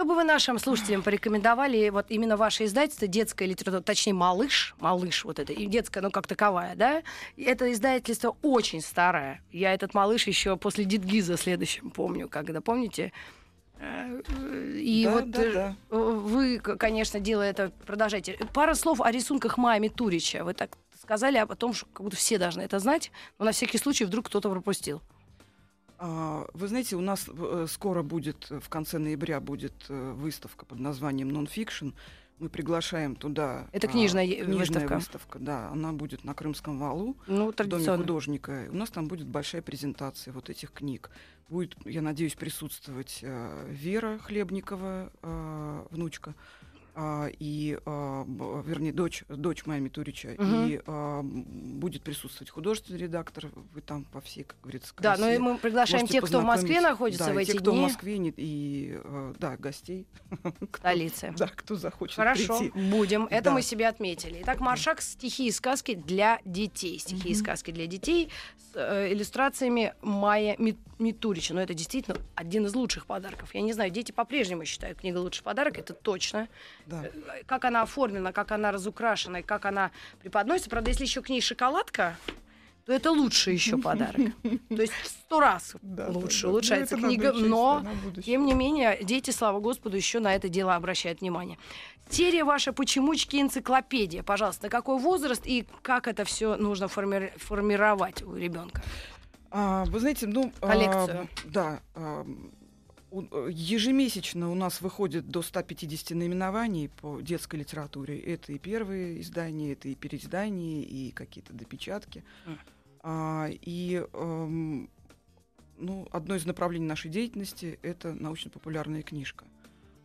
Что 0.00 0.06
бы 0.06 0.14
вы 0.14 0.24
нашим 0.24 0.58
слушателям 0.58 1.02
порекомендовали, 1.02 1.90
вот 1.90 2.06
именно 2.08 2.38
ваше 2.38 2.64
издательство, 2.64 3.06
детская 3.06 3.44
литература, 3.44 3.82
точнее, 3.82 4.14
«Малыш», 4.14 4.74
«Малыш», 4.80 5.26
вот 5.26 5.38
это, 5.38 5.52
и 5.52 5.66
детская, 5.66 6.00
ну, 6.00 6.10
как 6.10 6.26
таковая, 6.26 6.74
да? 6.74 7.02
Это 7.36 7.70
издательство 7.70 8.34
очень 8.40 8.80
старое. 8.80 9.42
Я 9.52 9.74
этот 9.74 9.92
«Малыш» 9.92 10.26
еще 10.26 10.56
после 10.56 10.86
Дитгиза 10.86 11.36
следующим 11.36 11.90
помню, 11.90 12.30
когда, 12.30 12.62
помните? 12.62 13.12
Э, 13.78 14.22
И 14.74 15.04
Да, 15.04 15.10
вот 15.10 15.30
да, 15.32 15.42
э, 15.42 15.52
да. 15.52 15.76
вы, 15.90 16.60
конечно, 16.60 17.20
делая 17.20 17.50
это, 17.50 17.70
продолжайте. 17.84 18.38
Пара 18.54 18.72
слов 18.72 19.02
о 19.02 19.10
рисунках 19.10 19.58
Майами 19.58 19.88
Турича. 19.88 20.44
Вы 20.44 20.54
так 20.54 20.78
сказали 20.98 21.36
о 21.36 21.46
том, 21.46 21.74
что 21.74 21.84
как 21.92 22.04
будто 22.04 22.16
все 22.16 22.38
должны 22.38 22.62
это 22.62 22.78
знать, 22.78 23.12
но 23.38 23.44
на 23.44 23.52
всякий 23.52 23.76
случай 23.76 24.06
вдруг 24.06 24.28
кто-то 24.28 24.48
пропустил. 24.48 25.02
А, 26.02 26.46
Вы 26.54 26.68
знаете, 26.68 26.96
у 26.96 27.02
нас 27.02 27.26
э, 27.28 27.66
скоро 27.68 28.02
будет, 28.02 28.46
э, 28.50 28.58
в 28.58 28.70
конце 28.70 28.96
ноября 28.98 29.38
будет 29.38 29.74
э, 29.90 30.12
выставка 30.12 30.64
под 30.64 30.80
названием 30.80 31.28
Non-Fiction. 31.28 31.92
Мы 32.38 32.48
приглашаем 32.48 33.14
туда. 33.16 33.68
Это 33.72 33.86
книжная, 33.86 34.24
а, 34.24 34.44
книжная 34.44 34.58
выставка. 34.58 34.94
выставка. 34.94 35.38
Да, 35.38 35.68
она 35.68 35.92
будет 35.92 36.24
на 36.24 36.32
Крымском 36.32 36.78
валу 36.78 37.18
Ну, 37.26 37.52
в 37.52 37.54
Доме 37.54 37.84
художника. 37.98 38.66
У 38.70 38.76
нас 38.76 38.88
там 38.88 39.08
будет 39.08 39.26
большая 39.26 39.60
презентация 39.60 40.32
вот 40.32 40.48
этих 40.48 40.72
книг. 40.72 41.10
Будет, 41.50 41.76
я 41.84 42.00
надеюсь, 42.00 42.34
присутствовать 42.34 43.18
э, 43.20 43.66
Вера 43.68 44.18
Хлебникова, 44.20 45.12
э, 45.20 45.86
внучка, 45.90 46.34
а, 46.94 47.28
и, 47.38 47.78
а, 47.86 48.24
вернее, 48.66 48.92
дочь, 48.92 49.24
дочь 49.28 49.66
Майи 49.66 49.80
Митурича, 49.80 50.34
Мгм. 50.38 50.66
и 50.66 50.80
а, 50.86 51.22
будет 51.22 52.02
присутствовать 52.02 52.50
художественный 52.50 52.98
редактор. 52.98 53.48
Вы 53.74 53.80
там 53.80 54.04
по 54.04 54.20
всей, 54.20 54.44
как 54.44 54.56
говорится, 54.62 54.92
Да, 54.98 55.12
но 55.12 55.16
красе. 55.24 55.34
и 55.36 55.38
мы 55.38 55.58
приглашаем 55.58 56.02
Можете 56.02 56.20
тех, 56.20 56.28
кто 56.28 56.40
в 56.40 56.44
Москве 56.44 56.80
находится 56.80 57.26
Да, 57.26 57.32
в 57.32 57.38
и 57.38 57.42
эти 57.42 57.52
те, 57.52 57.58
кто 57.58 57.70
в 57.70 57.74
дни 57.74 57.82
Москве, 57.82 58.18
не- 58.18 58.34
и, 58.36 58.98
э, 59.02 59.34
да, 59.38 59.56
гостей. 59.56 60.06
столице. 60.78 61.34
Да, 61.36 61.48
кто 61.48 61.76
захочет 61.76 62.16
Хорошо, 62.16 62.58
прийти. 62.58 62.90
будем. 62.90 63.26
Это 63.26 63.44
Да. 63.44 63.52
мы 63.52 63.62
себе 63.62 63.88
отметили. 63.88 64.40
Итак, 64.42 64.60
Маршак 64.60 65.00
стихи 65.02 65.46
и 65.48 65.50
сказки 65.50 65.94
для 65.94 66.40
детей. 66.44 66.98
Стихи 66.98 67.28
и 67.30 67.32
Мгм. 67.32 67.40
сказки 67.40 67.70
для 67.70 67.86
детей 67.86 68.30
с 68.72 68.76
э, 68.76 69.12
иллюстрациями 69.12 69.94
Майя 70.02 70.56
Ми- 71.00 71.10
Митурича. 71.10 71.54
Но 71.54 71.60
это 71.60 71.74
действительно 71.74 72.16
один 72.34 72.66
из 72.66 72.74
лучших 72.74 73.06
подарков. 73.06 73.54
Я 73.54 73.60
не 73.62 73.72
знаю, 73.72 73.90
дети 73.90 74.12
по-прежнему 74.12 74.64
считают 74.64 74.98
книгу 75.00 75.18
лучший 75.18 75.42
подарок, 75.42 75.78
это 75.78 75.92
точно. 75.94 76.48
Да. 76.86 77.04
Э, 77.04 77.42
Как 77.46 77.64
она 77.64 77.82
оформлена, 77.82 78.32
как 78.32 78.52
она 78.52 78.70
разукрашена, 78.72 79.40
и 79.40 79.42
как 79.42 79.64
она 79.64 79.90
преподносится. 80.20 80.70
Правда, 80.70 80.90
если 80.90 81.04
еще 81.04 81.22
к 81.22 81.28
ней 81.28 81.40
шоколадка, 81.40 82.16
то 82.86 82.92
это 82.92 83.10
лучше 83.10 83.50
еще 83.52 83.76
подарок. 83.78 84.16
То 84.68 84.82
есть 84.82 84.92
в 85.02 85.06
сто 85.06 85.40
раз 85.40 85.76
Да, 85.82 86.08
лучше 86.08 86.42
да. 86.42 86.46
Ну, 86.48 86.52
улучшается 86.52 86.96
книга, 86.96 87.32
но 87.32 87.84
тем 88.24 88.46
не 88.46 88.54
менее, 88.54 88.98
дети, 89.02 89.30
слава 89.30 89.60
Господу, 89.60 89.96
еще 89.96 90.18
на 90.20 90.34
это 90.34 90.48
дело 90.48 90.74
обращают 90.74 91.20
внимание. 91.20 91.58
Серия 92.08 92.42
ваша 92.42 92.72
«Почемучки 92.72 93.36
энциклопедия». 93.40 94.24
Пожалуйста, 94.24 94.64
на 94.64 94.70
какой 94.70 94.98
возраст 94.98 95.42
и 95.46 95.64
как 95.82 96.08
это 96.08 96.24
все 96.24 96.56
нужно 96.56 96.86
форми- 96.88 97.32
формировать 97.38 98.22
у 98.22 98.34
ребенка? 98.34 98.82
А, 99.50 99.84
вы 99.86 100.00
знаете, 100.00 100.26
ну... 100.26 100.52
а, 100.60 100.68
Коллекцию. 100.68 101.28
да. 101.46 101.82
а, 101.94 102.26
э, 103.12 103.48
ежемесячно 103.50 104.50
у 104.50 104.54
нас 104.54 104.80
выходит 104.80 105.28
до 105.28 105.42
150 105.42 106.10
наименований 106.10 106.88
по 106.88 107.20
детской 107.20 107.56
литературе. 107.56 108.18
Это 108.18 108.52
и 108.52 108.58
первые 108.58 109.20
издания, 109.20 109.72
это 109.72 109.88
и 109.88 109.94
переиздания, 109.94 110.82
и 110.82 111.10
какие-то 111.10 111.52
допечатки. 111.52 112.22
А, 113.02 113.48
и 113.50 114.04
эм, 114.12 114.90
ну, 115.78 116.06
одно 116.12 116.36
из 116.36 116.46
направлений 116.46 116.86
нашей 116.86 117.10
деятельности— 117.10 117.78
это 117.82 118.12
научно-популярная 118.12 119.02
книжка. 119.02 119.46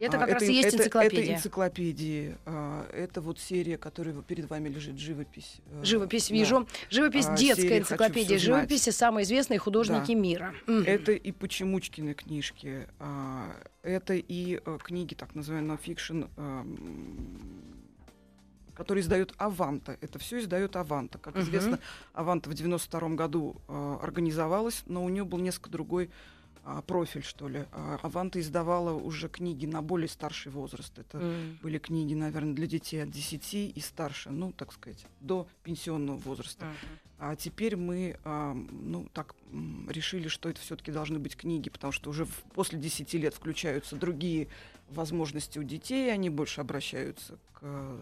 Это 0.05 0.17
А, 0.17 0.19
как 0.19 0.29
раз 0.35 0.43
и 0.43 0.53
есть 0.53 0.67
это- 0.69 0.77
энциклопедия. 0.77 1.23
Это 1.23 1.33
энциклопедии. 1.33 2.35
а, 2.45 2.87
Это 2.93 3.21
вот 3.21 3.39
серия, 3.39 3.77
которая 3.77 4.15
перед 4.21 4.49
вами 4.49 4.69
лежит, 4.69 4.97
живопись. 4.97 5.57
э, 5.71 5.83
Живопись 5.83 6.29
да. 6.29 6.35
вижу. 6.35 6.67
Живопись 6.89 7.25
А, 7.27 7.35
детская 7.35 7.79
энциклопедия 7.79 8.37
живописи, 8.37 8.89
самые 8.91 9.23
известные 9.25 9.59
художники 9.59 10.13
Да. 10.13 10.19
мира. 10.19 10.55
Это 10.67 11.11
и 11.13 11.31
Почемучкины 11.31 12.13
книжки, 12.13 12.87
а, 12.99 13.51
это 13.83 14.13
и 14.15 14.59
э, 14.65 14.77
книги, 14.83 15.13
так 15.13 15.33
называемый 15.35 15.69
нонфикшн, 15.69 16.23
который 18.75 18.99
издает 19.01 19.33
Аванта. 19.37 19.97
Это 20.01 20.19
все 20.19 20.39
издает 20.39 20.75
Аванта. 20.75 21.17
Как 21.17 21.37
известно, 21.37 21.79
Аванта 22.13 22.49
в 22.49 22.53
92 22.53 23.09
году 23.15 23.55
э, 23.67 23.97
организовалась, 24.01 24.83
но 24.85 25.03
у 25.05 25.09
нее 25.09 25.23
был 25.23 25.37
несколько 25.39 25.69
другой 25.69 26.09
а, 26.65 26.81
профиль, 26.81 27.23
что 27.23 27.47
ли. 27.47 27.65
А 27.71 27.99
Аванта 28.01 28.39
издавала 28.39 28.91
уже 28.91 29.29
книги 29.29 29.65
на 29.67 29.81
более 29.81 30.07
старший 30.09 30.51
возраст. 30.51 30.97
Это 30.97 31.19
М. 31.19 31.59
были 31.61 31.77
книги, 31.77 32.15
наверное, 32.15 32.53
для 32.53 32.65
детей 32.67 33.03
от 33.03 33.11
10 33.11 33.53
и 33.69 33.79
старше, 33.79 34.31
ну, 34.31 34.51
так 34.51 34.73
сказать, 34.73 35.05
до 35.21 35.47
пенсионного 35.63 36.17
возраста. 36.17 36.65
Мгм. 36.65 36.73
А 37.17 37.35
теперь 37.35 37.77
мы, 37.77 38.17
а, 38.25 38.53
ну, 38.53 39.07
так 39.13 39.35
решили, 39.87 40.27
что 40.27 40.49
это 40.49 40.59
все-таки 40.59 40.91
должны 40.91 41.17
быть 41.17 41.37
книги, 41.37 41.69
потому 41.69 41.93
что 41.93 42.09
уже 42.09 42.27
после 42.53 42.77
10 42.77 43.13
лет 43.13 43.33
включаются 43.33 43.95
другие 43.95 44.49
возможности 44.89 45.57
у 45.57 45.63
детей, 45.63 46.11
они 46.13 46.29
больше 46.29 46.61
обращаются 46.61 47.39
к 47.53 47.97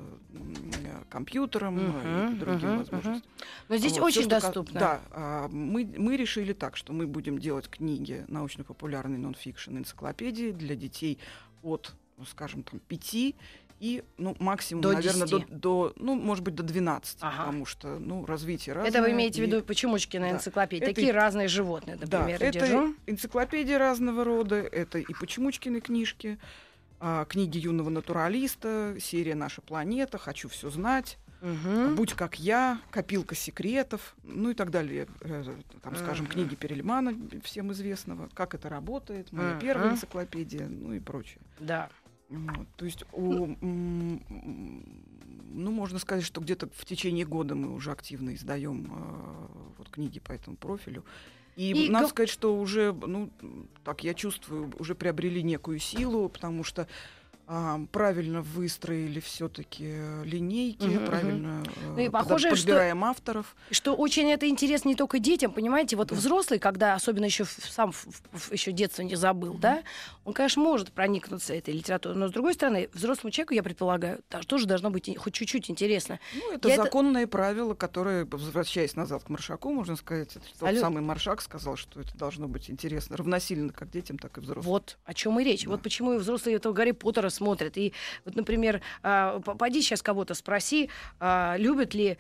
компьютерам 1.10 1.78
э, 1.80 2.32
и 2.32 2.36
к 2.36 2.40
другим 2.40 2.70
мгм, 2.70 2.78
возможностям. 2.80 3.32
Но 3.70 3.78
здесь 3.78 3.94
Вот, 4.00 4.06
очень 4.08 4.24
ка- 4.24 4.42
доступно. 4.42 4.80
Да, 4.80 5.02
а, 5.12 5.48
мы, 5.48 5.86
мы 5.98 6.18
решили 6.18 6.54
так, 6.54 6.76
что 6.76 6.92
мы 6.92 7.08
будем 7.08 7.38
делать 7.40 7.70
книги 7.70 8.26
научно-популярные 8.28 9.20
нон-фикшн, 9.20 9.78
энциклопедии 9.78 10.52
для 10.52 10.76
детей 10.76 11.20
от, 11.62 11.94
ну, 12.18 12.26
скажем, 12.26 12.64
там, 12.64 12.80
5 12.80 13.36
и, 13.80 14.04
ну, 14.18 14.36
максимум, 14.40 14.82
До 14.82 14.94
наверное, 14.94 15.28
до, 15.28 15.40
10. 15.40 15.60
до, 15.60 15.94
ну, 15.98 16.16
может 16.16 16.44
быть, 16.44 16.56
до 16.56 16.64
12, 16.64 17.18
Ага. 17.22 17.38
потому 17.46 17.66
что, 17.66 18.00
ну, 18.00 18.26
развитие 18.26 18.74
разное. 18.76 18.90
Это 18.90 19.02
вы 19.02 19.12
имеете 19.12 19.42
в 19.42 19.44
и- 19.44 19.48
виду 19.48 19.62
Почемучкина 19.64 20.30
Да. 20.30 20.36
энциклопедия. 20.36 20.88
Это 20.88 20.96
Такие 20.96 21.12
разные 21.14 21.48
животные, 21.48 21.98
Да, 21.98 22.20
например, 22.20 22.42
я 22.42 22.50
это 22.50 22.60
держу. 22.60 22.96
энциклопедии 23.08 23.74
разного 23.74 24.24
рода, 24.24 24.56
это 24.56 25.00
и 25.00 25.14
Почемучкины 25.14 25.82
книжки, 25.82 26.38
а, 27.00 27.26
книги 27.26 27.58
юного 27.58 27.90
натуралиста, 27.90 28.96
серия 29.02 29.36
«Наша 29.36 29.62
планета», 29.62 30.18
«Хочу 30.18 30.48
все 30.50 30.70
знать», 30.70 31.18
Мгм. 31.42 31.96
«Будь 31.96 32.14
как 32.14 32.40
я», 32.40 32.80
«Копилка 32.90 33.36
секретов», 33.36 34.16
ну 34.24 34.52
и 34.52 34.54
так 34.54 34.72
далее. 34.72 35.08
Э, 35.20 35.44
Там, 35.82 35.98
скажем, 35.98 36.26
книги 36.26 36.56
Перельмана, 36.56 37.14
всем 37.44 37.74
известного, 37.74 38.30
«Как 38.34 38.56
это 38.56 38.70
работает», 38.70 39.34
«Моя 39.34 39.60
первая 39.60 39.92
энциклопедия», 39.92 40.66
ну 40.70 40.94
и 40.94 41.02
прочее. 41.02 41.40
Да. 41.60 41.90
Вот, 42.34 42.68
То 42.78 42.86
есть, 42.86 43.04
у, 43.12 43.46
м, 43.62 44.22
ну, 45.54 45.72
можно 45.72 46.00
сказать, 46.00 46.24
что 46.24 46.42
где-то 46.42 46.68
в 46.74 46.86
течение 46.86 47.26
года 47.26 47.54
мы 47.54 47.74
уже 47.74 47.92
активно 47.92 48.34
издаем 48.34 48.86
э, 48.92 49.48
вот, 49.78 49.90
книги 49.90 50.20
по 50.20 50.32
этому 50.32 50.58
профилю. 50.58 51.06
И, 51.56 51.86
И 51.86 51.90
надо 51.90 52.08
сказать, 52.08 52.30
что 52.30 52.58
уже, 52.60 52.92
ну, 52.94 53.30
так 53.84 54.04
я 54.04 54.16
чувствую, 54.16 54.72
уже 54.80 54.96
приобрели 54.96 55.44
некую 55.44 55.78
силу, 55.78 56.28
потому 56.28 56.64
что 56.64 56.88
а, 57.46 57.80
правильно 57.92 58.42
выстроили 58.42 59.20
все-таки 59.20 59.86
линейки, 60.24 60.84
Мгм, 60.86 60.96
мгм. 60.96 61.06
правильно 61.06 61.64
Ну 61.96 62.00
и 62.00 62.08
э, 62.08 62.10
похоже, 62.10 62.48
что- 62.48 62.56
подбираем 62.56 63.04
авторов. 63.04 63.56
Что 63.72 63.96
очень 63.96 64.30
это 64.32 64.48
интересно 64.48 64.90
не 64.90 64.96
только 64.96 65.20
детям, 65.20 65.52
понимаете, 65.52 65.96
вот 65.98 66.08
Да. 66.08 66.16
взрослый, 66.16 66.60
когда 66.60 66.94
особенно 66.96 67.26
еще 67.26 67.46
сам 67.46 67.92
еще 68.52 68.72
детство 68.72 69.02
не 69.02 69.16
забыл, 69.16 69.56
да, 69.56 69.84
он, 70.24 70.34
конечно, 70.34 70.62
может 70.64 70.92
проникнуться 70.94 71.54
этой 71.54 71.74
литературой, 71.74 72.18
но 72.18 72.28
с 72.30 72.32
другой 72.32 72.54
стороны, 72.54 72.90
взрослому 72.94 73.32
человеку, 73.32 73.54
я 73.54 73.64
предполагаю, 73.64 74.22
тоже 74.48 74.66
должно 74.66 74.90
быть 74.90 75.16
хоть 75.18 75.34
чуть-чуть 75.34 75.70
интересно. 75.70 76.20
Ну, 76.34 76.54
это 76.54 76.70
Я 76.70 76.76
это- 76.76 76.84
законное 76.84 77.28
правило, 77.28 77.74
которое, 77.74 78.26
возвращаясь 78.26 78.96
назад 78.96 79.24
к 79.26 79.30
Маршаку, 79.30 79.74
можно 79.74 79.96
сказать, 79.98 80.30
это 80.36 80.46
тот 80.46 80.54
Абсолютно. 80.54 80.80
самый 80.82 81.02
Маршак 81.04 81.42
сказал, 81.42 81.76
что 81.76 82.00
это 82.00 82.18
должно 82.18 82.48
быть 82.48 82.70
интересно 82.70 83.18
равносильно 83.18 83.74
как 83.74 83.92
детям, 83.92 84.18
так 84.18 84.38
и 84.38 84.42
взрослым. 84.42 84.66
Вот 84.72 84.98
о 85.04 85.14
чем 85.14 85.40
и 85.40 85.44
речь. 85.44 85.66
Да. 85.66 85.72
Вот 85.72 85.82
почему 85.84 86.14
и 86.14 86.18
взрослые 86.18 86.56
этого 86.56 86.72
Гарри 86.74 86.92
Поттера 86.92 87.30
смотрят. 87.34 87.78
И 87.78 87.94
вот, 88.26 88.36
например, 88.36 88.82
а, 89.02 89.40
пойди 89.40 89.82
сейчас 89.82 90.02
кого-то 90.02 90.34
спроси, 90.34 90.90
а, 91.20 91.56
любят 91.58 91.94
ли 91.94 92.18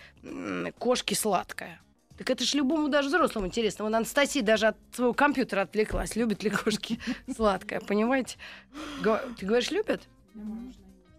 кошки 0.79 1.13
сладкое. 1.13 1.79
Так 2.17 2.29
это 2.29 2.43
ж 2.43 2.53
любому 2.53 2.89
даже 2.89 3.07
взрослому 3.07 3.47
интересно. 3.47 3.85
Вон 3.85 3.95
Анастасия 3.95 4.43
даже 4.43 4.67
от 4.67 4.77
своего 4.91 5.13
компьютера 5.13 5.61
отвлеклась. 5.61 6.15
Любят 6.15 6.43
ли 6.43 6.49
кошки 6.49 6.99
сладкое, 7.35 7.79
понимаете? 7.79 8.37
Ты 9.03 9.45
говоришь, 9.45 9.71
любят? 9.71 10.01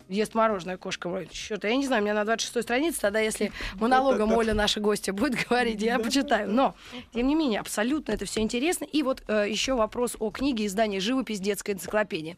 Ест 0.08 0.34
мороженое 0.34 0.76
кошка 0.76 1.08
мой. 1.08 1.26
Черт, 1.30 1.64
я 1.64 1.74
не 1.76 1.86
знаю, 1.86 2.02
у 2.02 2.04
меня 2.04 2.14
на 2.14 2.24
26 2.24 2.62
странице, 2.62 3.00
тогда 3.00 3.20
если 3.20 3.52
монологом 3.74 4.32
Оля, 4.32 4.52
наша 4.52 4.80
гостья, 4.80 5.12
будет 5.12 5.46
говорить, 5.48 5.80
я 5.80 5.98
почитаю. 5.98 6.50
Но, 6.50 6.74
тем 7.14 7.26
не 7.26 7.34
менее, 7.34 7.60
абсолютно 7.60 8.12
это 8.12 8.26
все 8.26 8.40
интересно. 8.40 8.84
И 8.84 9.02
вот 9.02 9.22
э, 9.28 9.46
еще 9.48 9.74
вопрос 9.74 10.16
о 10.18 10.30
книге 10.30 10.66
издания 10.66 11.00
«Живопись. 11.00 11.40
Детская 11.40 11.72
энциклопедия». 11.72 12.36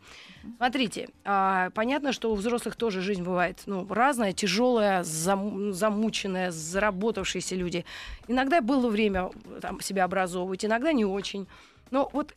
Смотрите, 0.59 1.09
а, 1.25 1.71
понятно, 1.71 2.13
что 2.13 2.31
у 2.31 2.37
взрослых 2.37 2.77
тоже 2.77 3.01
жизнь 3.01 3.23
бывает 3.23 3.63
ну, 3.67 3.85
разная, 3.89 4.33
тяжелая, 4.33 5.03
зам- 5.03 5.73
замученная, 5.73 6.53
заработавшиеся 6.53 7.57
люди. 7.57 7.85
Иногда 8.29 8.61
было 8.61 8.89
время 8.89 9.31
э, 9.45 9.59
там, 9.61 9.81
себя 9.81 10.05
образовывать, 10.05 10.65
иногда 10.65 10.93
не 10.93 11.05
очень. 11.05 11.49
Но 11.91 12.09
вот 12.13 12.35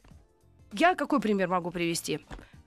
я 0.73 0.95
какой 0.95 1.19
пример 1.19 1.47
могу 1.49 1.71
привести? 1.71 2.19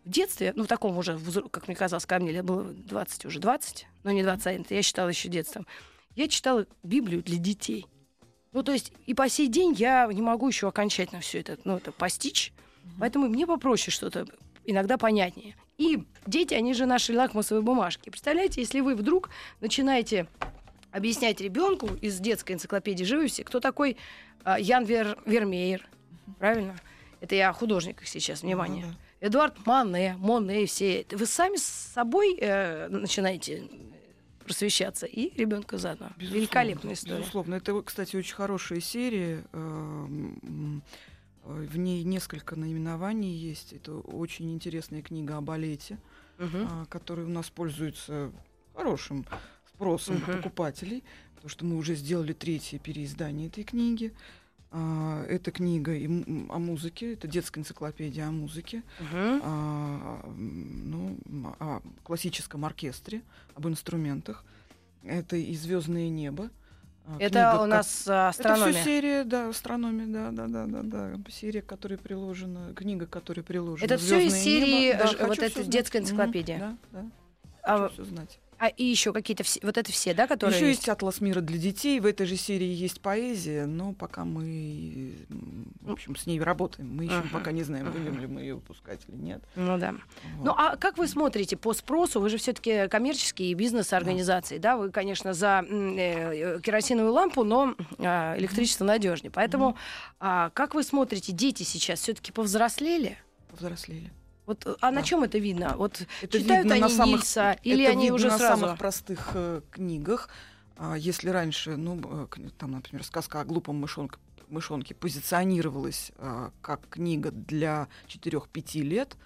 В 0.05 0.11
детстве, 0.11 0.53
ну, 0.57 0.65
в 0.65 0.67
таком 0.67 0.99
уже, 0.99 1.19
как 1.51 1.69
мне 1.69 1.77
казалось, 1.77 2.07
ко 2.07 2.19
мне 2.19 2.33
лет 2.33 2.45
было 2.45 2.65
20 2.65 3.27
уже, 3.27 3.39
20, 3.39 3.87
но 4.03 4.11
не 4.11 4.23
21, 4.23 4.67
я 4.69 4.83
считала 4.83 5.09
еще 5.09 5.29
детством. 5.29 5.67
Я 6.17 6.29
читала 6.29 6.67
Библию 6.83 7.23
для 7.23 7.39
детей. 7.39 7.87
Ну, 8.53 8.63
то 8.63 8.73
есть, 8.73 8.93
и 9.07 9.15
по 9.15 9.29
сей 9.29 9.49
день 9.49 9.75
я 9.75 10.09
не 10.13 10.21
могу 10.21 10.49
еще 10.49 10.69
окончательно 10.69 11.21
все 11.21 11.41
это, 11.41 11.57
ну, 11.65 11.77
это 11.77 11.93
постичь. 11.93 12.53
Поэтому 12.99 13.29
мне 13.29 13.47
попроще 13.47 13.95
что-то, 13.95 14.27
иногда 14.65 14.99
понятнее. 14.99 15.57
И 15.79 16.05
дети, 16.27 16.53
они 16.55 16.75
же 16.75 16.85
наши 16.85 17.17
лакмусовые 17.17 17.63
бумажки. 17.63 18.11
Представляете, 18.11 18.61
если 18.61 18.81
вы 18.81 18.95
вдруг 18.95 19.31
начинаете 19.61 20.27
объяснять 20.91 21.41
ребенку 21.41 21.87
из 22.01 22.19
детской 22.19 22.53
энциклопедии 22.53 23.05
живописи, 23.05 23.45
кто 23.45 23.61
такой 23.61 23.97
а, 24.45 24.59
Ян 24.59 24.85
Вер- 24.85 25.19
Вермеер, 25.25 25.89
правильно? 26.39 26.77
Это 27.21 27.37
я 27.37 27.51
о 27.51 27.53
художниках 27.53 28.07
сейчас, 28.09 28.43
внимание. 28.43 28.85
Да-да. 28.85 28.99
Эдуард 29.23 29.65
Мане, 29.67 30.17
Моне, 30.19 30.67
все. 30.67 31.07
Вы 31.13 31.27
сами 31.27 31.57
с 31.57 31.63
собой 31.63 32.37
э, 32.41 32.89
начинаете 32.89 33.63
просвещаться 34.45 35.07
и 35.07 35.33
ребенка 35.39 35.79
заодно. 35.79 36.09
Безусловно, 36.17 36.35
Великолепная 36.41 36.95
история. 36.95 37.19
Безусловно. 37.19 37.55
Это, 37.55 37.83
кстати, 37.83 38.17
очень 38.17 38.35
хорошая 38.35 38.81
серия. 38.81 39.45
Эм, 39.53 40.83
э, 41.45 41.67
В 41.71 41.79
ней 41.79 42.03
несколько 42.03 42.57
наименований 42.57 43.33
есть. 43.33 43.73
Это 43.73 43.95
очень 43.95 44.53
интересная 44.53 45.03
книга 45.03 45.37
о 45.37 45.41
балете, 45.41 45.99
Мгм. 46.39 46.69
а, 46.69 46.87
которая 46.87 47.27
у 47.27 47.29
нас 47.29 47.49
пользуется 47.49 48.33
хорошим 48.75 49.25
спросом 49.73 50.17
Мгм. 50.17 50.25
покупателей, 50.43 51.05
потому 51.37 51.49
что 51.49 51.65
мы 51.65 51.77
уже 51.77 51.95
сделали 51.95 52.33
третье 52.33 52.81
переиздание 52.81 53.47
этой 53.47 53.63
книги. 53.63 54.13
А, 54.75 55.25
Это 55.29 55.51
книга 55.51 55.93
о 55.93 56.59
музыке, 56.59 57.13
это 57.13 57.29
детская 57.29 57.61
энциклопедия 57.61 58.27
о 58.27 58.31
музыке, 58.31 58.83
Мгм. 59.01 59.41
а, 59.45 60.21
м, 60.25 60.91
ну, 60.91 61.53
о 61.61 61.81
классическом 62.03 62.65
оркестре, 62.65 63.21
об 63.55 63.69
инструментах. 63.69 64.45
Это 65.05 65.37
и 65.37 65.55
Звездное 65.55 66.09
небо. 66.09 66.49
А, 67.07 67.17
Это 67.19 67.29
книга, 67.51 67.63
у 67.63 67.67
нас 67.67 68.05
а, 68.09 68.31
это 68.31 68.55
астрономия. 68.55 68.73
все 68.73 68.85
серия, 68.85 69.25
да, 69.25 69.49
астрономия, 69.51 70.07
да, 70.07 70.31
да, 70.31 70.47
да, 70.47 70.67
да, 70.67 70.83
да. 70.83 71.31
Серия, 71.31 71.61
которая 71.61 71.99
приложена, 71.99 72.73
книга, 72.75 73.07
которая 73.07 73.45
приложена. 73.45 73.85
Это 73.85 73.99
всё 73.99 74.19
из 74.21 74.33
«Звёздное 74.33 74.41
серии, 74.43 74.89
небо». 74.93 74.99
Да, 75.19 75.27
вот 75.27 75.39
эта 75.39 75.55
знать. 75.55 75.69
детская 75.69 75.99
энциклопедия. 75.99 76.59
Да, 76.59 76.77
да. 76.93 77.11
А, 77.65 77.79
Хочу 77.89 77.95
всё 77.95 78.05
знать. 78.05 78.39
А 78.63 78.69
и 78.69 78.85
еще 78.85 79.13
какие-то 79.13 79.43
все, 79.43 79.59
вот 79.65 79.77
это 79.77 79.91
все, 79.91 80.15
да, 80.15 80.29
которые 80.29 80.57
Еще 80.57 80.69
есть? 80.69 80.89
атлас 80.89 81.21
мира 81.21 81.41
для 81.41 81.59
детей. 81.59 81.99
В 81.99 82.07
этой 82.07 82.27
же 82.27 82.37
серии 82.37 82.69
есть 82.69 83.01
поэзия, 83.01 83.67
но 83.67 83.93
пока 83.93 84.25
мы, 84.25 85.17
в 85.81 85.91
общем, 85.91 86.15
с 86.15 86.27
ней 86.27 86.41
работаем. 86.41 86.89
Мы 86.95 87.07
еще 87.07 87.17
Ага, 87.17 87.29
пока 87.33 87.51
не 87.51 87.65
знаем, 87.65 87.91
будем 87.91 88.21
ли 88.21 88.29
мы 88.29 88.43
ее 88.43 88.55
выпускать 88.55 89.01
или 89.09 89.17
нет. 89.17 89.43
Ну 89.57 89.79
да. 89.79 89.97
Вот. 90.37 90.45
Ну 90.45 90.55
а 90.57 90.77
как 90.77 90.97
вы 90.97 91.09
смотрите 91.09 91.57
по 91.57 91.73
спросу? 91.73 92.21
Вы 92.21 92.29
же 92.29 92.37
все-таки 92.39 92.87
коммерческие 92.87 93.53
бизнес-организации, 93.55 94.59
да. 94.59 94.77
Вы, 94.77 94.93
конечно, 94.93 95.35
за 95.35 95.65
м, 95.69 95.97
э, 95.99 96.61
керосиновую 96.63 97.15
лампу, 97.15 97.43
но 97.43 97.75
а, 97.99 98.39
электричество 98.39 98.85
надежнее. 98.85 99.33
Поэтому 99.33 99.77
а, 100.21 100.51
как 100.51 100.77
вы 100.77 100.85
смотрите, 100.85 101.33
дети 101.33 101.65
сейчас 101.65 101.99
все-таки 101.99 102.31
повзрослели? 102.31 103.19
Повзрослели. 103.51 104.13
Вот, 104.47 104.67
а 104.81 104.91
на 104.91 105.01
Да. 105.01 105.03
чем 105.07 105.23
это 105.23 105.39
видно? 105.39 105.77
Вот 105.77 106.05
Это 106.21 106.39
читают 106.39 106.65
видно 106.65 106.75
они 106.75 106.83
на 106.83 106.89
самых, 106.89 107.21
Нильса, 107.21 107.53
или 107.63 107.85
это 107.85 107.93
они 107.93 108.03
видно 108.05 108.15
уже 108.17 108.29
на 108.29 108.39
сразу? 108.39 108.61
самых 108.61 108.79
простых 108.79 109.31
э, 109.35 109.61
книгах. 109.71 110.29
А, 110.77 110.97
если 110.97 111.29
раньше, 111.31 111.77
ну, 111.77 112.01
э, 112.03 112.27
там, 112.59 112.73
например, 112.73 113.05
сказка 113.05 113.41
о 113.41 113.45
глупом 113.45 113.77
мышонке, 113.77 114.17
мышонке 114.49 114.95
позиционировалась 114.95 116.11
а, 116.19 116.51
как 116.61 116.89
книга 116.89 117.31
для 117.31 117.89
4-5 118.09 118.83
лет, 118.83 119.17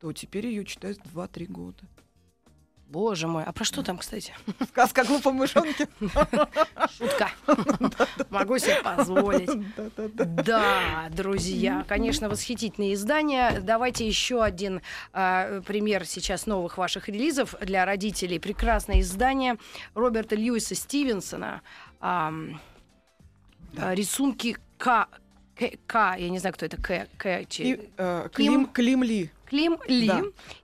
то 0.00 0.12
теперь 0.12 0.46
ее 0.46 0.64
читают 0.64 0.98
в 1.04 1.18
2-3 1.18 1.46
года. 1.46 1.84
Боже 2.92 3.26
мой, 3.26 3.42
а 3.44 3.52
про 3.52 3.64
что 3.64 3.82
там, 3.82 3.96
кстати? 3.96 4.34
Сказка 4.68 5.00
о 5.00 5.04
глупом 5.06 5.36
мышонке. 5.36 5.88
Шутка. 6.98 7.30
Могу 8.28 8.58
себе 8.58 8.82
позволить. 8.82 9.48
Да, 10.44 11.08
друзья, 11.10 11.86
конечно, 11.88 12.28
восхитительные 12.28 12.92
издания. 12.92 13.60
Давайте 13.62 14.06
еще 14.06 14.44
один 14.44 14.82
а, 15.14 15.62
пример 15.62 16.04
сейчас 16.04 16.44
новых 16.44 16.76
ваших 16.76 17.08
релизов 17.08 17.54
для 17.62 17.86
родителей. 17.86 18.38
Прекрасное 18.38 19.00
издание 19.00 19.56
Роберта 19.94 20.36
Льюиса 20.36 20.74
Стивенсона. 20.74 21.62
Рисунки 23.74 24.58
К. 24.76 25.08
К, 25.86 26.16
я 26.18 26.28
не 26.28 26.38
знаю, 26.40 26.52
кто 26.52 26.66
это 26.66 26.76
К. 26.76 27.08
К 27.16 27.26
э, 27.26 28.28
Клим- 28.34 29.02
Ли. 29.02 29.30
Клим 29.46 29.78
Ли 29.86 30.10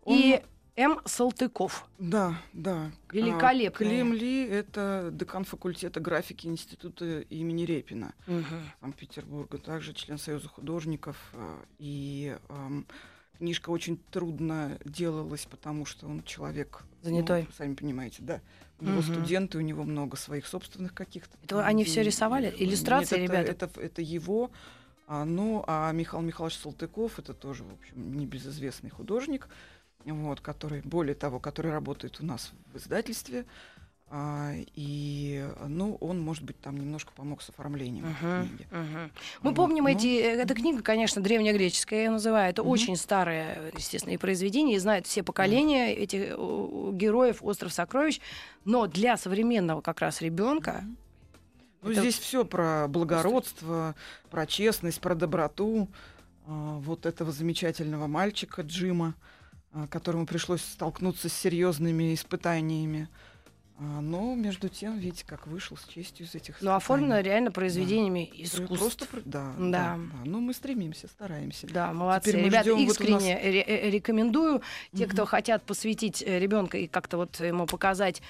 и 0.05 0.43
М. 0.79 1.01
Салтыков. 1.05 1.87
Да, 1.99 2.41
да. 2.53 2.93
А, 3.09 3.13
Великолепные. 3.17 3.89
Клим 3.91 4.13
Ли— 4.13 4.47
это 4.49 5.09
декан 5.13 5.45
факультета 5.45 5.99
графики 5.99 6.47
Института 6.47 7.21
имени 7.23 7.65
Репина. 7.65 8.15
Санкт-Петербурга, 8.81 9.59
также 9.59 9.93
член 9.93 10.19
Союза 10.19 10.49
художников. 10.49 11.17
э, 11.33 11.57
И 11.81 12.37
эм, 12.49 12.87
книжка 13.39 13.71
очень 13.71 13.99
трудно 14.13 14.79
делалась, 14.85 15.47
потому 15.47 15.85
что 15.85 16.07
он 16.07 16.23
человек... 16.23 16.85
ну, 17.03 17.09
Занятой. 17.11 17.49
сами 17.57 17.75
понимаете, 17.75 18.19
да. 18.23 18.41
У 18.81 18.85
него 18.85 19.01
Мгм. 19.01 19.03
студенты, 19.15 19.59
у 19.59 19.63
него 19.63 19.83
много 19.83 20.17
своих 20.17 20.47
собственных 20.47 20.95
каких-то. 20.95 21.37
Это 21.43 21.67
они 21.67 21.83
всё 21.83 22.03
идей. 22.03 22.05
рисовали? 22.13 22.55
Иллюстрации, 22.57 23.19
Нет, 23.19 23.31
это, 23.31 23.41
ребята? 23.43 23.67
Это, 23.67 23.81
это 23.81 24.03
его. 24.03 24.53
А, 25.09 25.25
ну, 25.25 25.65
а 25.67 25.91
Михаил 25.91 26.23
Михайлович 26.23 26.57
Салтыков, 26.59 27.19
это 27.19 27.35
тоже, 27.35 27.65
в 27.65 27.73
общем, 27.73 28.13
небезызвестный 28.17 28.91
художник, 28.91 29.49
вот, 30.13 30.41
который, 30.41 30.81
более 30.83 31.15
того, 31.15 31.39
который 31.41 31.73
работает 31.73 32.21
у 32.21 32.25
нас 32.27 32.53
в 32.73 32.77
издательстве. 32.77 33.45
А, 34.11 34.53
и, 34.75 35.47
ну, 35.67 35.97
он, 36.01 36.19
может 36.21 36.43
быть, 36.43 36.59
там 36.61 36.79
немножко 36.81 37.13
помог 37.13 37.43
с 37.43 37.51
оформлением 37.51 38.07
Мгм, 38.07 38.47
книги. 38.49 38.67
мгм. 38.71 39.13
Мы 39.43 39.51
Вот, 39.51 39.55
помним 39.57 39.85
ну. 39.85 39.91
эти... 39.91 40.07
э, 40.07 40.41
Эта 40.41 40.55
книга, 40.55 40.83
конечно, 40.83 41.23
древнегреческая, 41.23 41.99
я 41.99 42.05
ее 42.07 42.11
называю. 42.11 42.49
Это 42.49 42.63
Мгм. 42.63 42.71
очень 42.71 42.97
старое, 42.97 43.71
естественно, 43.77 44.15
и 44.15 44.17
произведение, 44.17 44.77
и 44.77 44.79
знают 44.79 45.07
все 45.07 45.23
поколения 45.23 45.95
этих 45.95 46.21
э, 46.23 46.91
героев 46.95 47.43
«Остров 47.43 47.71
сокровищ». 47.71 48.21
Но 48.65 48.87
для 48.87 49.19
современного 49.19 49.83
как 49.83 50.01
раз 50.01 50.23
ребенка 50.23 50.85
Ну, 51.83 51.91
Это- 51.91 52.01
здесь 52.01 52.19
все 52.19 52.45
про 52.47 52.87
благородство, 52.89 53.95
про 54.31 54.47
честность, 54.47 55.01
про 55.03 55.15
доброту 55.15 55.89
а, 56.47 56.79
вот 56.79 57.05
этого 57.05 57.31
замечательного 57.31 58.07
мальчика 58.07 58.63
Джима, 58.63 59.15
которому 59.87 60.27
пришлось 60.27 60.63
столкнуться 60.63 61.29
с 61.29 61.33
серьезными 61.33 62.13
испытаниями. 62.15 63.09
А, 63.81 64.01
Но 64.01 64.35
между 64.35 64.69
тем, 64.69 64.99
видите, 64.99 65.25
как 65.25 65.47
вышел 65.47 65.77
с 65.77 65.85
честью 65.87 66.27
из 66.27 66.35
этих 66.35 66.61
ну, 66.63 66.73
оформлено 66.75 67.21
реально 67.21 67.53
произведениями 67.53 68.25
Про- 68.33 68.43
искусств. 68.43 68.79
Просто, 68.81 69.07
про- 69.07 69.21
да, 69.25 69.53
Да. 69.57 69.65
да. 69.71 69.97
да. 69.97 69.99
Ну, 70.25 70.41
мы 70.41 70.53
стремимся, 70.53 71.07
стараемся. 71.07 71.69
Да, 71.69 71.93
молодцы. 71.93 72.31
Теперь 72.31 72.43
мы 72.43 72.49
Ребята, 72.49 72.65
ждём, 72.71 72.85
вот 72.87 72.91
искренне 72.91 73.37
ре- 73.41 73.63
э, 73.63 73.91
рекомендую. 73.91 74.63
Те, 74.97 75.05
Мгм. 75.07 75.13
кто 75.15 75.27
хотят 75.27 75.63
посвятить 75.63 76.23
ребенка 76.23 76.77
и 76.79 76.89
как-то 76.89 77.19
вот 77.19 77.39
ему 77.39 77.67
показать 77.67 78.21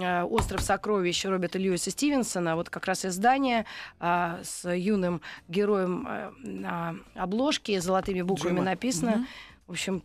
э, 0.00 0.22
«Остров 0.22 0.60
сокровищ» 0.60 1.24
Роберта 1.24 1.58
Льюиса 1.58 1.90
Стивенсона, 1.90 2.54
вот 2.54 2.70
как 2.70 2.86
раз 2.86 3.04
издание 3.04 3.64
а, 3.98 4.38
с 4.44 4.70
юным 4.72 5.22
героем 5.48 6.06
э, 6.08 6.30
на 6.44 6.94
обложке, 7.16 7.80
золотыми 7.80 8.22
буквами 8.22 8.56
Джима. 8.58 8.64
написано. 8.64 9.10
Мгм. 9.16 9.26
В 9.66 9.70
общем, 9.72 10.02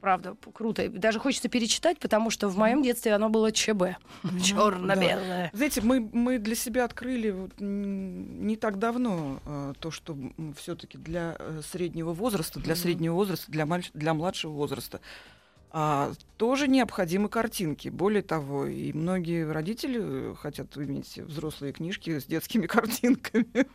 правда, 0.00 0.36
круто. 0.54 0.82
И 0.84 0.88
Даже 0.88 1.18
хочется 1.18 1.48
перечитать, 1.48 1.98
потому 1.98 2.30
что 2.30 2.48
в 2.48 2.56
моем 2.56 2.82
детстве 2.82 3.12
оно 3.14 3.28
было 3.28 3.52
ЧБ. 3.52 3.96
Черно-белое. 4.42 5.50
Знаете, 5.52 5.80
мы, 5.80 6.00
мы 6.12 6.38
для 6.38 6.54
себя 6.54 6.84
открыли 6.84 7.30
вот, 7.30 7.52
не 7.58 8.56
так 8.56 8.78
давно 8.78 9.40
э, 9.44 9.74
то, 9.78 9.90
что 9.90 10.16
все-таки 10.56 10.98
для 10.98 11.36
э, 11.38 11.60
среднего 11.68 12.12
возраста, 12.12 12.60
для 12.60 12.76
среднего 12.76 13.14
возраста, 13.14 13.50
для, 13.50 13.64
мальч- 13.64 13.90
для 13.94 14.14
младшего 14.14 14.52
возраста 14.52 15.00
а, 15.70 16.12
тоже 16.38 16.66
необходимы 16.68 17.28
картинки. 17.28 17.88
Более 17.88 18.22
того, 18.22 18.66
и 18.66 18.92
многие 18.92 19.50
родители 19.50 20.00
э, 20.00 20.34
хотят 20.40 20.76
иметь 20.76 21.18
взрослые 21.18 21.72
книжки 21.72 22.18
с 22.18 22.24
детскими 22.24 22.66
картинками. 22.68 23.66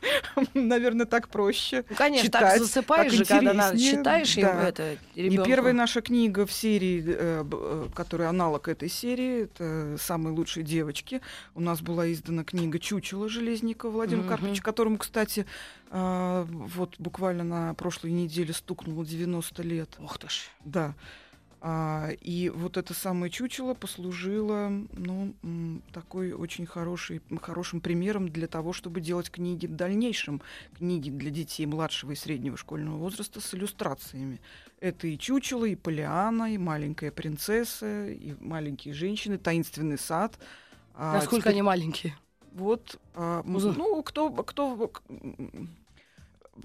Наверное, 0.54 1.06
так 1.06 1.28
проще. 1.30 1.84
Ну, 1.90 1.96
конечно, 1.96 2.30
так 2.32 2.42
читать, 2.42 2.62
засыпаешь 2.62 3.12
так 3.12 3.20
же, 3.20 3.26
когда 3.26 3.54
надо, 3.54 3.78
читаешь 3.78 4.36
да. 4.36 4.70
это 4.70 4.98
И 5.14 5.24
ребёнку. 5.24 5.46
первая 5.46 5.74
наша 5.74 6.02
книга 6.02 6.46
в 6.46 6.52
серии, 6.52 7.04
э, 7.06 7.44
э, 7.52 7.88
которая 7.94 8.30
аналог 8.30 8.68
этой 8.68 8.90
серии, 8.90 9.44
это 9.44 9.98
«Самые 10.00 10.34
лучшие 10.34 10.64
девочки». 10.64 11.22
У 11.54 11.62
нас 11.62 11.82
была 11.82 12.12
издана 12.12 12.44
книга 12.44 12.80
«Чучело» 12.80 13.30
Железникова 13.30 13.92
Владимира 13.92 14.24
Мгм. 14.24 14.30
Карповича, 14.30 14.64
которому, 14.64 14.98
кстати, 14.98 15.46
а, 15.92 16.48
вот 16.50 16.96
буквально 16.98 17.44
на 17.44 17.74
прошлой 17.76 18.12
неделе 18.14 18.52
стукнуло 18.52 19.06
90 19.06 19.62
лет. 19.62 19.90
Ух 20.00 20.18
ты 20.18 20.28
ж. 20.28 20.50
Да. 20.66 20.96
А, 21.66 22.10
и 22.20 22.50
вот 22.50 22.76
это 22.76 22.94
самое 22.94 23.32
чучело 23.32 23.74
послужило, 23.74 24.70
ну, 24.92 25.34
такой 25.94 26.34
очень 26.34 26.66
хороший, 26.66 27.22
хорошим 27.42 27.80
примером 27.80 28.28
для 28.28 28.48
того, 28.48 28.74
чтобы 28.74 29.00
делать 29.00 29.32
книги 29.32 29.66
в 29.66 29.74
дальнейшем. 29.74 30.42
Книги 30.78 31.10
для 31.10 31.32
детей 31.32 31.66
младшего 31.66 32.12
и 32.12 32.16
среднего 32.16 32.58
школьного 32.58 32.98
возраста 32.98 33.40
с 33.40 33.54
иллюстрациями. 33.54 34.42
Это 34.82 35.08
и 35.08 35.18
чучело, 35.18 35.64
и 35.64 35.76
Полиана, 35.76 36.54
и 36.54 36.58
маленькая 36.58 37.12
принцесса, 37.12 38.10
и 38.10 38.36
маленькие 38.42 38.94
женщины, 38.94 39.38
таинственный 39.38 39.98
сад. 39.98 40.38
А 40.96 41.14
Насколько 41.14 41.44
теперь 41.44 41.54
они 41.54 41.62
маленькие? 41.62 42.18
Вот, 42.52 43.00
а, 43.16 43.42
ну, 43.46 44.04
кто, 44.04 44.30
кто, 44.32 44.92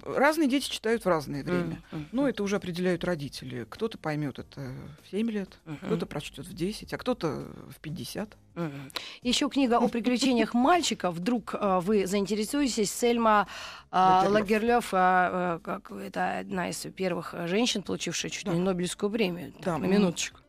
разные 0.04 0.48
дети 0.48 0.68
читают 0.70 1.04
в 1.04 1.08
разное 1.08 1.42
время. 1.44 1.82
М, 1.92 2.08
Ну, 2.12 2.26
это 2.26 2.42
уже 2.42 2.56
определяют 2.56 3.04
родители. 3.04 3.66
Кто-то 3.68 3.98
поймет 3.98 4.38
это 4.38 4.72
в 5.04 5.10
7 5.10 5.30
лет, 5.30 5.58
Мгм. 5.64 5.78
кто-то 5.78 6.06
прочтет 6.06 6.46
в 6.46 6.52
10, 6.54 6.92
а 6.94 6.98
кто-то 6.98 7.46
в 7.70 7.80
50. 7.80 8.36
Мгм. 8.54 8.90
Еще 9.22 9.48
книга 9.48 9.78
о 9.78 9.88
приключениях 9.88 10.52
мальчика. 10.54 11.10
Вдруг 11.10 11.54
э, 11.54 11.80
вы 11.82 12.06
заинтересуетесь. 12.06 12.92
Сельма 12.92 13.46
э, 13.90 13.96
Лагерлёв. 14.28 14.92
Э, 14.92 14.96
э, 15.56 15.60
как 15.62 15.90
это 15.92 16.38
одна 16.40 16.68
из 16.70 16.78
первых 16.96 17.34
женщин, 17.46 17.82
получившая 17.82 18.30
чуть 18.30 18.46
ли 18.46 18.52
не. 18.52 18.60
Нобелевскую 18.60 19.10
премию. 19.10 19.52
Так, 19.52 19.62
Да, 19.64 19.78
на 19.78 19.86
минуточку. 19.86 20.40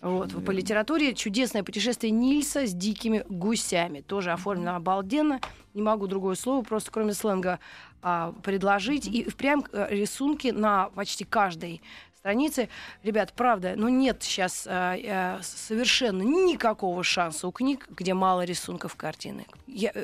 Вот, 0.00 0.44
по 0.44 0.50
литературе 0.52 1.14
чудесное 1.14 1.64
путешествие 1.64 2.12
Нильса 2.12 2.66
с 2.66 2.72
дикими 2.72 3.24
гусями. 3.28 4.00
Тоже 4.00 4.30
оформлено 4.30 4.76
обалденно. 4.76 5.40
Не 5.74 5.82
могу 5.82 6.06
другое 6.06 6.36
слово, 6.36 6.62
просто 6.62 6.90
кроме 6.90 7.14
сленга 7.14 7.58
а, 8.00 8.32
предложить. 8.42 9.06
И 9.06 9.24
прям 9.36 9.64
э, 9.72 9.88
рисунки 9.90 10.48
на 10.48 10.90
почти 10.90 11.24
каждой 11.24 11.82
странице. 12.16 12.68
Ребят, 13.02 13.32
правда, 13.32 13.74
ну 13.76 13.88
нет 13.88 14.22
сейчас 14.22 14.66
э, 14.68 15.00
э, 15.02 15.38
совершенно 15.42 16.22
никакого 16.22 17.02
шанса 17.02 17.48
у 17.48 17.52
книг, 17.52 17.88
где 17.90 18.14
мало 18.14 18.44
рисунков 18.44 18.94
картины. 18.96 19.46
Я- 19.66 19.94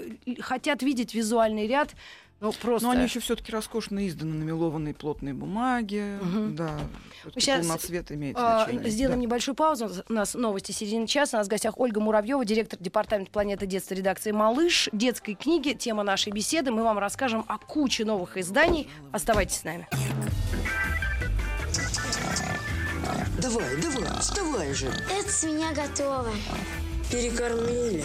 хотят 0.41 0.83
видеть 0.83 1.15
визуальный 1.15 1.67
ряд, 1.67 1.95
ну 2.41 2.53
просто... 2.53 2.87
Но 2.87 2.93
они 2.93 3.05
еще 3.05 3.21
все-таки 3.21 3.51
роскошно 3.53 4.07
изданы 4.07 4.35
на 4.35 4.43
мелованной 4.45 4.93
плотной 4.95 5.33
бумаге. 5.33 6.19
Мгм. 6.21 6.57
Да, 6.57 6.79
всё-таки 7.21 7.47
Щас, 7.47 7.61
полноцвет 7.67 8.13
имеет 8.13 8.37
А, 8.39 8.65
значение. 8.65 8.91
Сделаем 8.91 9.21
Да. 9.21 9.23
небольшую 9.27 9.55
паузу. 9.55 9.91
У 10.09 10.13
нас 10.13 10.35
новости 10.35 10.73
середины 10.73 11.07
часа. 11.07 11.37
У 11.37 11.41
нас 11.41 11.47
в 11.47 11.51
гостях 11.51 11.79
Ольга 11.79 12.01
Муравьева, 12.01 12.45
директор 12.45 12.79
департамента 12.79 13.31
планеты 13.33 13.67
детства 13.67 13.95
редакции 13.95 14.33
«Малыш». 14.33 14.89
Детской 14.93 15.35
книги. 15.35 15.73
Тема 15.73 16.03
нашей 16.03 16.33
беседы. 16.33 16.71
Мы 16.71 16.83
вам 16.83 16.99
расскажем 16.99 17.45
о 17.49 17.59
куче 17.59 18.05
новых 18.05 18.37
изданий. 18.37 18.89
Оставайтесь 19.13 19.59
с 19.61 19.65
нами. 19.65 19.89
Давай, 23.39 23.77
давай, 23.81 24.21
вставай 24.21 24.75
же. 24.75 24.87
Эта 25.11 25.31
свинья 25.31 25.73
готова. 25.73 26.31
Перекормили. 27.11 28.05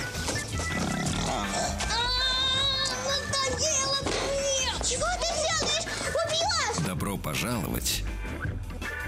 Чего 4.83 5.05
ты 5.19 5.27
делаешь? 5.35 5.85
Убьешь! 6.25 6.85
Добро 6.85 7.17
пожаловать 7.17 8.03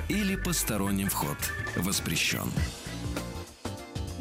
или 0.09 0.35
посторонним 0.35 1.09
вход 1.09 1.37
воспрещен. 1.77 2.51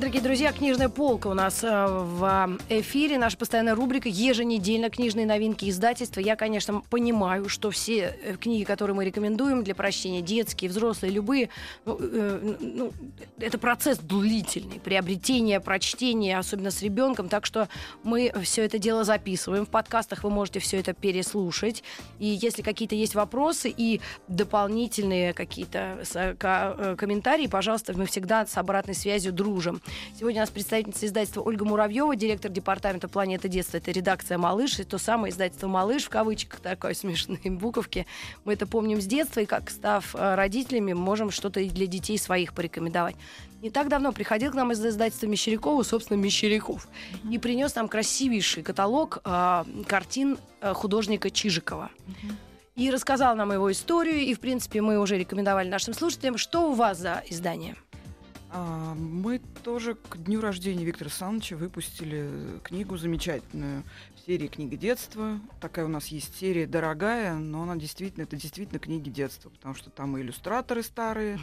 Дорогие 0.01 0.23
друзья, 0.23 0.51
книжная 0.51 0.89
полка 0.89 1.27
у 1.27 1.35
нас 1.35 1.63
э, 1.63 1.87
в 1.87 2.57
эфире. 2.71 3.19
Наша 3.19 3.37
постоянная 3.37 3.75
рубрика 3.75 4.09
еженедельно 4.09 4.89
книжные 4.89 5.27
новинки 5.27 5.69
издательства. 5.69 6.21
Я, 6.21 6.37
конечно, 6.37 6.81
понимаю, 6.89 7.51
что 7.51 7.71
все 7.71 8.17
э, 8.23 8.37
книги, 8.37 8.65
которые 8.65 8.97
мы 8.97 9.05
рекомендуем 9.05 9.63
для 9.63 9.75
прочтения, 9.75 10.23
детские, 10.23 10.71
взрослые, 10.71 11.13
любые, 11.13 11.51
ну, 11.85 11.99
э, 12.01 12.57
ну, 12.61 12.93
это 13.39 13.59
процесс 13.59 13.99
длительный, 13.99 14.81
приобретение, 14.81 15.61
прочтение, 15.61 16.39
особенно 16.39 16.71
с 16.71 16.81
ребенком. 16.81 17.29
Так 17.29 17.45
что 17.45 17.69
мы 18.03 18.33
все 18.43 18.65
это 18.65 18.79
дело 18.79 19.05
записываем. 19.05 19.67
В 19.67 19.69
подкастах 19.69 20.25
вы 20.25 20.31
можете 20.31 20.61
все 20.61 20.81
это 20.81 20.95
переслушать. 20.95 21.85
И 22.19 22.25
если 22.25 22.63
какие-то 22.63 22.95
есть 22.95 23.15
вопросы 23.15 23.69
и 23.69 24.01
дополнительные 24.29 25.35
какие-то 25.35 26.03
э, 26.15 26.97
комментарии, 26.97 27.49
пожалуйста, 27.49 27.93
мы 27.93 28.07
всегда 28.07 28.47
с 28.47 28.57
обратной 28.57 28.95
связью 28.95 29.35
дружим. 29.35 29.83
Сегодня 30.19 30.41
у 30.41 30.43
нас 30.43 30.51
представительница 30.51 31.07
издательства 31.07 31.43
Ольга 31.43 31.65
Муравьева, 31.65 32.15
директор 32.17 32.51
департамента 32.51 33.09
«Планета 33.09 33.49
детства». 33.49 33.79
Это 33.79 33.91
редакция 33.91 34.39
«Малыш», 34.39 34.79
и 34.79 34.85
то 34.85 34.99
самое 34.99 35.33
издательство 35.33 35.69
«Малыш» 35.69 36.05
в 36.05 36.09
кавычках, 36.09 36.61
такой 36.61 36.95
смешные 36.97 37.51
буковки. 37.51 38.07
Мы 38.45 38.55
это 38.55 38.67
помним 38.67 39.01
с 39.01 39.07
детства, 39.07 39.41
и 39.41 39.47
как 39.47 39.71
став 39.71 40.15
э, 40.15 40.35
родителями, 40.35 40.93
можем 40.93 41.31
что-то 41.31 41.61
и 41.61 41.71
для 41.71 41.87
детей 41.87 42.19
своих 42.19 42.53
порекомендовать. 42.55 43.17
Не 43.63 43.71
так 43.71 43.89
давно 43.89 44.13
приходил 44.13 44.51
к 44.51 44.55
нам 44.55 44.73
из 44.73 44.85
издательства 44.85 45.27
Мещерякова, 45.27 45.83
собственно, 45.83 46.17
Мещеряков, 46.17 46.89
и 47.31 47.39
принес 47.39 47.75
нам 47.75 47.89
красивейший 47.89 48.63
каталог 48.63 49.19
э, 49.25 49.65
картин 49.87 50.39
э, 50.61 50.73
художника 50.73 51.31
Чижикова. 51.31 51.91
И 52.77 52.91
рассказал 52.91 53.37
нам 53.37 53.53
его 53.53 53.71
историю, 53.71 54.21
и, 54.21 54.33
в 54.33 54.41
принципе, 54.41 54.81
мы 54.81 54.99
уже 54.99 55.19
рекомендовали 55.19 55.69
нашим 55.69 55.93
слушателям. 55.93 56.39
Что 56.39 56.71
у 56.71 56.75
вас 56.75 56.99
за 56.99 57.23
издание? 57.29 57.77
А, 58.53 58.95
Мы 58.95 59.41
тоже 59.63 59.95
к 59.95 60.17
дню 60.17 60.41
рождения 60.41 60.85
Виктора 60.85 61.07
Александровича 61.07 61.57
выпустили 61.57 62.29
книгу 62.65 62.97
замечательную 62.97 63.85
в 64.17 64.27
серии 64.27 64.49
«Книга 64.49 64.77
детства». 64.77 65.39
Такая 65.61 65.85
у 65.85 65.89
нас 65.89 66.09
есть 66.09 66.37
серия 66.37 66.67
дорогая, 66.67 67.35
но 67.35 67.63
она 67.63 67.77
действительно, 67.77 68.25
это 68.25 68.37
действительно 68.37 68.81
книги 68.81 69.09
детства, 69.09 69.51
потому 69.51 69.75
что 69.75 69.91
там 69.91 70.17
и 70.17 70.23
иллюстраторы 70.23 70.83
старые, 70.83 71.39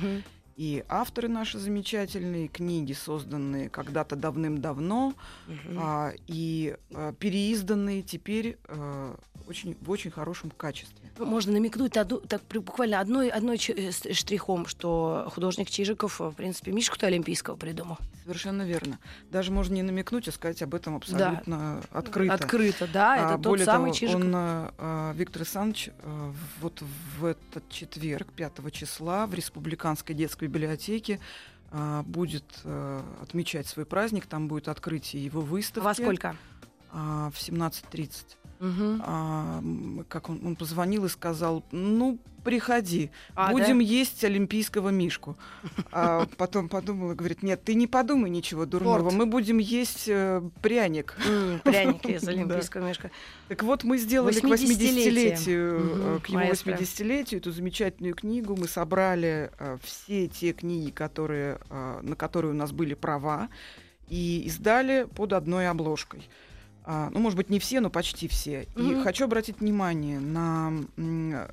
и 0.57 0.83
авторы 0.89 1.27
наши 1.29 1.59
замечательные, 1.59 2.47
книги, 2.47 2.93
созданные 2.93 3.69
когда-то 3.69 4.15
давным-давно, 4.15 5.13
Мгм. 5.47 5.77
а, 5.79 6.11
и 6.25 6.75
а, 6.93 7.13
переизданные 7.13 8.01
теперь 8.01 8.57
а, 8.67 9.15
очень, 9.47 9.77
в 9.81 9.89
очень 9.91 10.11
хорошем 10.11 10.49
качестве. 10.49 11.09
Ну, 11.19 11.25
Можно 11.25 11.53
намекнуть 11.53 11.95
одну- 11.95 12.19
так 12.19 12.41
буквально 12.53 12.99
одной, 12.99 13.29
одной 13.29 13.57
э, 13.69 13.91
штрихом, 14.13 14.65
что 14.65 15.29
художник 15.33 15.69
Чижиков, 15.69 16.19
в 16.19 16.31
принципе, 16.33 16.71
Мишку-то 16.71 17.07
Олимпийского 17.07 17.55
придумал. 17.55 17.97
Совершенно 18.23 18.63
верно. 18.63 18.99
Даже 19.31 19.51
можно 19.51 19.73
не 19.75 19.83
намекнуть, 19.83 20.27
а 20.27 20.31
сказать 20.33 20.61
об 20.63 20.73
этом 20.75 20.95
абсолютно 20.97 21.81
открыто. 21.91 22.33
Открыто, 22.33 22.87
да, 22.91 23.13
А, 23.13 23.17
это 23.17 23.33
тот 23.35 23.43
более 23.51 23.65
самый 23.65 23.85
того, 23.85 23.95
Чижиков. 23.95 24.21
он, 24.21 24.31
а, 24.35 24.73
а, 24.77 25.13
Виктор 25.13 25.43
Александрович, 25.43 25.91
а, 26.01 26.33
вот 26.59 26.83
в 27.19 27.23
этот 27.25 27.69
четверг, 27.69 28.33
5 28.33 28.69
числа, 28.71 29.27
в 29.27 29.33
Республиканской 29.33 30.13
детской 30.13 30.46
библиотеке 30.47 31.19
а, 31.71 32.03
будет 32.03 32.45
а, 32.63 33.03
отмечать 33.21 33.67
свой 33.67 33.85
праздник. 33.85 34.25
Там 34.25 34.47
будет 34.47 34.67
открытие 34.67 35.23
его 35.23 35.41
выставки. 35.41 35.85
Во 35.85 35.93
сколько? 35.93 36.35
а, 36.91 37.29
в 37.31 37.35
17.30. 37.35 38.37
Мгм. 38.59 39.01
А, 39.05 39.63
как 40.09 40.29
он, 40.29 40.41
он 40.45 40.55
позвонил 40.55 41.05
и 41.05 41.09
сказал, 41.09 41.63
ну, 41.71 42.17
приходи, 42.43 43.11
А, 43.35 43.51
будем 43.51 43.79
есть 43.79 44.23
олимпийского 44.23 44.89
мишку. 44.89 45.37
А 45.91 46.27
потом 46.37 46.69
подумал 46.69 47.11
и 47.11 47.15
говорит, 47.15 47.43
нет, 47.43 47.61
ты 47.63 47.73
не 47.73 47.87
подумай 47.87 48.29
ничего 48.29 48.65
дурного, 48.65 48.99
Торт. 49.01 49.13
мы 49.15 49.25
будем 49.25 49.57
есть 49.57 50.05
э, 50.07 50.41
пряник. 50.61 51.15
М, 51.27 51.59
Пряники 51.63 52.11
из 52.11 52.21
Да. 52.23 52.31
Олимпийского 52.31 52.87
мишка. 52.87 53.11
Так 53.49 53.63
вот, 53.63 53.83
мы 53.83 53.97
сделали 53.97 54.39
к 54.39 54.43
80-летие. 54.43 55.07
80-летию, 55.07 55.79
э, 55.79 55.83
Мгм, 56.13 56.21
к 56.21 56.27
его 56.29 56.39
маэстро. 56.39 56.71
80-летию 56.73 57.41
эту 57.41 57.51
замечательную 57.51 58.15
книгу. 58.15 58.55
Мы 58.55 58.67
собрали 58.69 59.51
э, 59.59 59.77
все 59.83 60.27
те 60.27 60.53
книги, 60.53 60.89
которые, 60.89 61.59
э, 61.69 61.99
на 62.01 62.15
которые 62.15 62.51
у 62.51 62.55
нас 62.55 62.71
были 62.71 62.93
права, 62.93 63.49
и 64.07 64.43
издали 64.45 65.05
под 65.15 65.33
одной 65.33 65.67
обложкой. 65.67 66.27
А, 66.89 67.09
ну, 67.11 67.19
может 67.19 67.35
быть, 67.35 67.49
не 67.49 67.59
все, 67.59 67.81
но 67.81 67.89
почти 67.89 68.29
все. 68.29 68.65
И 68.77 68.81
Мгм. 68.81 69.03
хочу 69.03 69.25
обратить 69.25 69.59
внимание 69.59 70.21
на 70.21 70.71
э, 70.95 71.47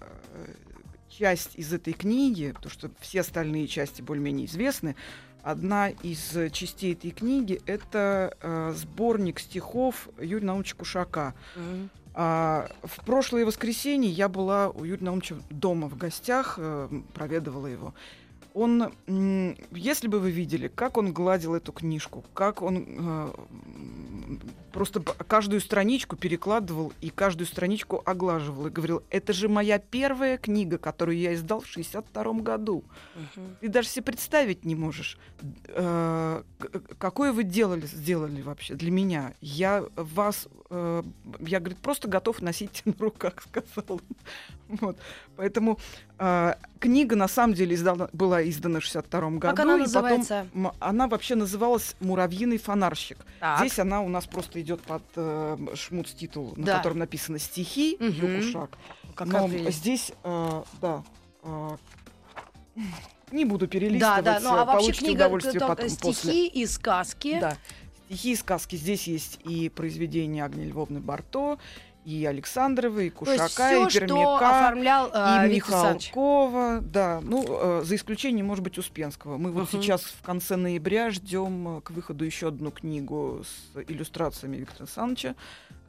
часть 1.09 1.57
из 1.57 1.73
этой 1.73 1.93
книги, 1.93 2.53
потому 2.55 2.71
что 2.71 2.89
все 3.01 3.23
остальные 3.23 3.67
части 3.67 4.01
более-менее 4.01 4.47
известны. 4.47 4.95
Одна 5.43 5.89
из 5.89 6.37
частей 6.53 6.93
этой 6.93 7.11
книги— 7.11 7.61
это 7.67 8.37
э, 8.41 8.75
сборник 8.77 9.41
стихов 9.41 10.09
Юрия 10.21 10.47
Наумовича 10.47 10.77
Кушака. 10.77 11.35
Мгм. 11.57 11.91
А, 12.15 12.69
в 12.85 13.05
прошлое 13.05 13.45
воскресенье 13.45 14.13
я 14.13 14.29
была 14.29 14.69
у 14.69 14.85
Юрия 14.85 15.03
Наумовича 15.05 15.35
дома 15.51 15.89
в 15.89 15.97
гостях, 15.99 16.55
э, 16.59 16.89
проведывала 17.13 17.67
его. 17.67 17.93
Он, 18.55 18.93
если 19.73 20.07
бы 20.07 20.21
вы 20.21 20.31
видели, 20.31 20.69
как 20.69 20.97
он 20.97 21.13
гладил 21.13 21.55
эту 21.55 21.73
книжку, 21.73 22.25
как 22.35 22.63
он 22.63 22.87
э, 22.89 23.35
просто 24.73 25.01
каждую 25.01 25.61
страничку 25.61 26.17
перекладывал 26.17 26.93
и 27.01 27.11
каждую 27.11 27.47
страничку 27.47 28.03
оглаживал 28.05 28.67
и 28.67 28.71
говорил, 28.71 29.03
это 29.11 29.33
же 29.33 29.49
моя 29.49 29.79
первая 29.79 30.39
книга, 30.39 30.79
которую 30.79 31.19
я 31.19 31.35
издал 31.35 31.61
в 31.61 31.67
62 31.67 32.33
году. 32.35 32.85
Мгм. 33.15 33.57
Ты 33.61 33.69
даже 33.69 33.89
себе 33.89 34.05
представить 34.05 34.65
не 34.65 34.75
можешь, 34.75 35.19
э, 35.69 36.43
какое 36.99 37.33
вы 37.33 37.45
делали, 37.45 37.87
сделали 37.87 38.43
вообще 38.43 38.75
для 38.75 38.91
меня. 38.91 39.35
Я 39.41 39.85
вас, 39.97 40.49
э, 40.75 41.03
я, 41.41 41.61
говорит, 41.61 41.79
просто 41.79 42.09
готов 42.09 42.43
носить 42.43 42.83
на 42.87 42.95
руках, 42.99 43.43
сказал. 43.49 44.01
Вот. 44.69 44.97
Поэтому 45.37 45.79
э, 46.19 46.55
книга 46.81 47.17
на 47.17 47.29
самом 47.29 47.55
деле 47.55 47.77
издана- 47.77 48.09
была 48.13 48.43
издана 48.49 48.81
в 48.81 48.83
62 48.83 49.21
году. 49.21 49.41
Как 49.41 49.61
она 49.61 49.73
потом 49.75 49.81
называется? 49.81 50.47
м- 50.55 50.73
она 50.81 51.07
вообще 51.07 51.35
называлась 51.37 51.95
«Муравьиный 52.01 52.59
фонарщик». 52.59 53.19
Так. 53.41 53.59
Здесь 53.61 53.79
она 53.79 54.01
у 54.03 54.09
нас 54.09 54.27
просто 54.27 54.61
идет 54.61 54.81
под 54.83 55.03
э, 55.17 55.57
шмуц-титул, 55.75 56.55
на 56.57 56.65
Да. 56.67 56.77
котором 56.79 56.99
написано 56.99 57.39
«Стихи» 57.39 57.97
Мгм. 58.01 58.11
Юкушак. 58.39 58.71
Какая 59.15 59.43
Но 59.43 59.49
прелесть. 59.49 59.79
здесь, 59.79 60.13
э, 60.25 60.63
да, 60.81 61.03
э, 61.43 61.71
не 63.31 63.45
буду 63.45 63.67
Да, 63.67 63.71
перелистывать, 63.71 64.25
да, 64.25 64.41
ну 64.41 64.55
а 64.55 64.63
э, 64.63 64.65
вообще 64.65 64.93
книга 64.93 65.23
удовольствие 65.23 65.61
потом 65.61 65.89
стихи 65.89 66.03
после. 66.07 66.47
и 66.47 66.67
сказки. 66.67 67.39
Да. 67.41 67.57
Стихи 68.15 68.33
и 68.33 68.37
сказки. 68.37 68.77
Здесь 68.77 69.09
есть 69.09 69.41
и 69.45 69.69
произведения 69.69 70.45
Агни 70.45 70.67
Львовны 70.67 71.01
Барто, 71.01 71.59
и 72.05 72.25
Александрова, 72.27 73.01
и 73.01 73.11
Кушака, 73.11 73.49
все, 73.49 73.87
и 73.89 73.91
Пермяка, 73.91 74.67
оформлял 74.67 75.11
э, 75.13 75.49
и. 75.49 75.55
Михалкова, 75.55 76.81
да, 76.81 77.21
ну, 77.23 77.45
э, 77.49 77.83
за 77.85 77.97
исключением, 77.97 78.47
может 78.47 78.63
быть, 78.63 78.79
Успенского. 78.79 79.37
Мы 79.37 79.51
вот 79.51 79.73
Мгм. 79.73 79.83
сейчас 79.83 80.03
в 80.03 80.23
конце 80.23 80.55
ноября 80.55 81.11
ждем 81.11 81.79
э, 81.79 81.81
к 81.81 81.91
выходу 81.91 82.25
еще 82.25 82.49
одну 82.49 82.71
книгу 82.71 83.43
с 83.43 83.83
иллюстрациями 83.89 84.59
Виктора 84.59 84.85
Александровича, 84.85 85.35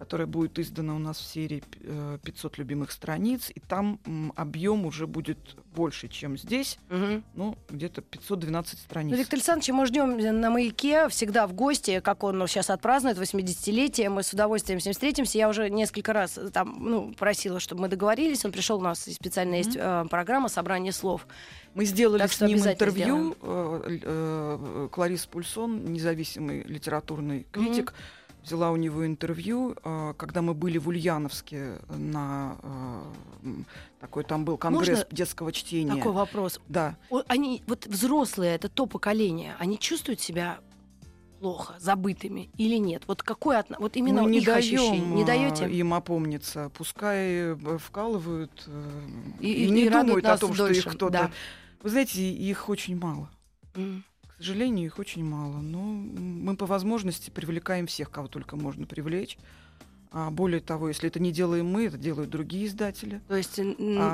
которая 0.05 0.27
будет 0.27 0.59
издана 0.59 0.95
у 0.95 0.99
нас 0.99 1.17
в 1.17 1.25
серии 1.25 1.63
э, 1.81 2.19
500 2.23 2.59
любимых 2.59 2.91
страниц, 2.91 3.49
и 3.53 3.59
там 3.59 3.99
объем 4.35 4.85
уже 4.85 5.07
будет 5.07 5.39
больше, 5.75 6.07
чем 6.09 6.37
здесь, 6.37 6.77
Мгм. 6.89 7.23
ну, 7.33 7.57
где-то 7.69 8.01
512 8.01 8.77
страниц. 8.79 9.11
Ну, 9.11 9.17
Виктор 9.17 9.37
Александрович 9.37 9.69
мы 9.69 9.85
ждем 9.87 10.17
на 10.41 10.49
маяке 10.51 11.09
всегда 11.09 11.47
в 11.47 11.53
гости, 11.53 12.01
как 12.01 12.23
он 12.23 12.45
сейчас 12.47 12.69
отпразднует 12.69 13.17
80-летие. 13.17 14.09
Мы 14.09 14.21
с 14.21 14.31
удовольствием 14.31 14.79
с 14.79 14.85
ним 14.85 14.93
встретимся. 14.93 15.39
Я 15.39 15.49
уже 15.49 15.69
несколько 15.71 16.13
раз 16.13 16.37
э, 16.37 16.49
там, 16.51 16.77
ну, 16.79 17.11
просила, 17.17 17.59
чтобы 17.59 17.81
мы 17.81 17.87
договорились. 17.87 18.45
Он 18.45 18.51
пришел 18.51 18.77
у 18.77 18.81
нас, 18.81 18.99
специально 18.99 19.55
есть 19.55 19.75
э, 19.75 20.05
программа 20.09 20.49
«Собрание 20.49 20.91
слов». 20.93 21.25
Мы 21.73 21.85
сделали 21.85 22.19
Так 22.19 22.31
с 22.31 22.35
что 22.35 22.45
ним 22.47 22.59
интервью. 22.59 23.35
э, 23.41 23.99
э, 24.03 24.89
Кларис 24.91 25.25
Пульсон, 25.25 25.83
независимый 25.91 26.61
литературный 26.63 27.47
критик, 27.51 27.93
взяла 28.45 28.71
у 28.71 28.75
него 28.75 29.05
интервью, 29.05 29.75
э, 29.83 30.13
когда 30.17 30.41
мы 30.41 30.53
были 30.53 30.77
в 30.77 30.87
Ульяновске 30.87 31.79
на 31.89 32.57
э, 32.63 33.49
такой 33.99 34.23
там 34.23 34.45
был 34.45 34.57
конгресс 34.57 34.99
Можно 34.99 35.15
детского 35.15 35.51
чтения. 35.51 35.95
Такой 35.95 36.11
вопрос. 36.13 36.59
Да. 36.67 36.95
Они, 37.27 37.63
вот 37.67 37.87
взрослые, 37.87 38.55
это 38.55 38.69
то 38.69 38.85
поколение, 38.85 39.55
они 39.59 39.79
чувствуют 39.79 40.21
себя 40.21 40.59
плохо, 41.39 41.75
забытыми 41.79 42.49
или 42.57 42.75
нет? 42.77 43.03
Вот 43.07 43.21
какое 43.23 43.59
отно- 43.59 43.77
вот 43.79 43.97
именно 43.97 44.23
мы 44.23 44.31
не 44.31 44.39
их 44.39 44.47
ощущение? 44.47 44.99
даем 45.01 45.15
Не 45.15 45.23
э, 45.23 45.25
даете? 45.25 45.69
им 45.69 45.93
опомниться. 45.93 46.69
Пускай 46.77 47.55
вкалывают 47.79 48.67
И- 49.39 49.47
и, 49.51 49.65
и- 49.65 49.69
не 49.69 49.85
и 49.85 49.89
думают 49.89 50.25
о 50.25 50.37
том, 50.37 50.53
что 50.53 50.65
дольше, 50.67 50.79
их 50.87 50.95
кто-то... 50.95 51.11
да. 51.11 51.31
Вы 51.81 51.89
знаете, 51.89 52.21
их 52.31 52.69
очень 52.69 52.97
мало. 52.97 53.29
М. 53.75 54.03
К 54.35 54.37
сожалению, 54.39 54.87
их 54.87 54.99
очень 54.99 55.23
мало. 55.23 55.57
Но 55.61 55.79
мы 55.81 56.55
по 56.57 56.65
возможности 56.65 57.29
привлекаем 57.29 57.87
всех, 57.87 58.11
кого 58.11 58.27
только 58.27 58.55
можно 58.57 58.85
привлечь. 58.85 59.37
А 60.11 60.29
более 60.29 60.61
того, 60.61 60.87
если 60.89 61.07
это 61.09 61.19
не 61.19 61.31
делаем 61.31 61.65
мы, 61.67 61.85
это 61.85 61.97
делают 61.97 62.29
другие 62.29 62.67
издатели. 62.67 63.21
То 63.27 63.35
есть 63.35 63.59
А- 63.59 63.63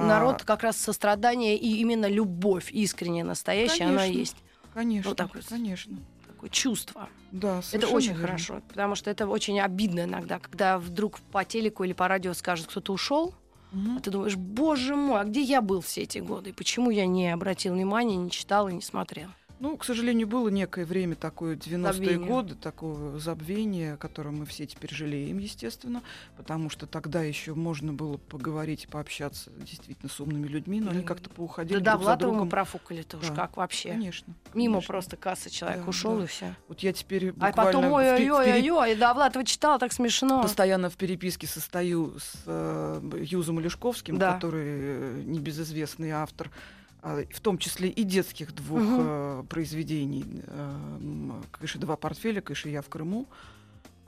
народ 0.07 0.43
как 0.43 0.63
раз 0.63 0.77
сострадание 0.77 1.57
и 1.57 1.77
именно 1.79 2.07
любовь 2.07 2.71
искренняя, 2.71 3.23
настоящая, 3.23 3.85
она 3.85 3.97
Конечно. 3.99 4.19
есть. 4.19 4.37
Конечно, 4.73 5.09
Вот 5.09 5.17
так 5.17 5.33
вот. 5.35 5.43
конечно. 5.45 5.97
Такое 6.27 6.49
чувство. 6.49 7.09
Да, 7.31 7.61
Это 7.71 7.87
очень 7.87 8.09
верно. 8.09 8.21
хорошо, 8.21 8.61
потому 8.67 8.95
что 8.95 9.09
это 9.11 9.27
очень 9.27 9.59
обидно 9.59 10.01
иногда, 10.05 10.39
когда 10.39 10.79
вдруг 10.79 11.19
по 11.31 11.43
телеку 11.45 11.83
или 11.83 11.93
по 11.93 12.07
радио 12.07 12.33
скажут, 12.33 12.67
кто-то 12.67 12.93
ушел, 12.93 13.35
Мгм. 13.71 13.97
а 13.97 13.99
ты 14.01 14.09
думаешь, 14.11 14.35
боже 14.35 14.95
мой, 14.95 15.21
а 15.21 15.23
где 15.23 15.41
я 15.41 15.61
был 15.61 15.81
все 15.81 16.01
эти 16.01 16.17
годы? 16.17 16.51
Почему 16.53 16.89
я 16.89 17.05
не 17.05 17.29
обратил 17.31 17.73
внимания, 17.73 18.15
не 18.17 18.31
читал 18.31 18.67
и 18.69 18.73
не 18.73 18.81
смотрел? 18.81 19.29
Ну, 19.61 19.77
к 19.77 19.85
сожалению, 19.85 20.25
было 20.27 20.49
некое 20.49 20.85
время 20.85 21.15
такое, 21.15 21.55
90-е 21.55 21.93
Забвение. 21.93 22.27
годы, 22.27 22.55
такого 22.55 23.19
забвения, 23.19 23.93
о 23.93 23.97
котором 23.97 24.39
мы 24.39 24.45
все 24.47 24.65
теперь 24.65 24.91
жалеем, 24.91 25.37
естественно, 25.37 26.01
потому 26.35 26.71
что 26.71 26.87
тогда 26.87 27.21
еще 27.21 27.53
можно 27.53 27.93
было 27.93 28.17
поговорить 28.17 28.85
и 28.85 28.87
пообщаться 28.87 29.51
действительно 29.59 30.09
с 30.09 30.19
умными 30.19 30.47
людьми, 30.47 30.81
но 30.81 30.89
они 30.89 31.01
Да. 31.01 31.07
как-то 31.07 31.29
поуходили 31.29 31.77
Да, 31.77 31.91
друг 31.93 32.05
за 32.05 32.15
другом. 32.15 32.49
профукали-то 32.49 33.17
уж 33.17 33.27
Да. 33.27 33.35
как 33.35 33.57
вообще. 33.57 33.89
Конечно. 33.89 34.33
Мимо 34.55 34.73
конечно. 34.77 34.87
просто 34.93 35.15
кассы 35.15 35.51
человек 35.51 35.83
Да, 35.83 35.89
ушел 35.89 36.17
да. 36.17 36.23
и 36.23 36.27
все. 36.27 36.55
Вот 36.67 36.79
я 36.79 36.91
теперь 36.91 37.29
А 37.29 37.33
буквально 37.33 37.53
потом, 37.55 37.83
в 37.85 37.97
пе- 38.01 38.15
в 38.15 38.17
пере- 38.17 38.33
ой-ой-ой, 38.33 38.95
Довлатова 38.95 39.45
читала, 39.45 39.77
так 39.77 39.93
смешно. 39.93 40.41
постоянно 40.41 40.89
в 40.89 40.97
переписке 40.97 41.45
состою 41.45 42.17
с 42.19 42.33
э, 42.47 43.11
Юзом 43.29 43.59
Олешковским, 43.59 44.17
Да. 44.17 44.33
который 44.33 44.63
э, 44.65 45.21
небезызвестный 45.23 46.09
автор, 46.09 46.49
а, 46.49 46.80
в 47.01 47.39
том 47.41 47.57
числе 47.57 47.89
и 47.89 48.03
детских 48.03 48.53
двух 48.53 48.81
э, 48.83 49.43
произведений 49.49 50.25
э, 50.45 50.97
м, 50.99 51.43
«Кыши 51.51 51.79
два 51.79 51.95
портфеля», 51.95 52.41
«Кыши 52.41 52.69
я 52.69 52.81
в 52.81 52.89
Крыму». 52.89 53.27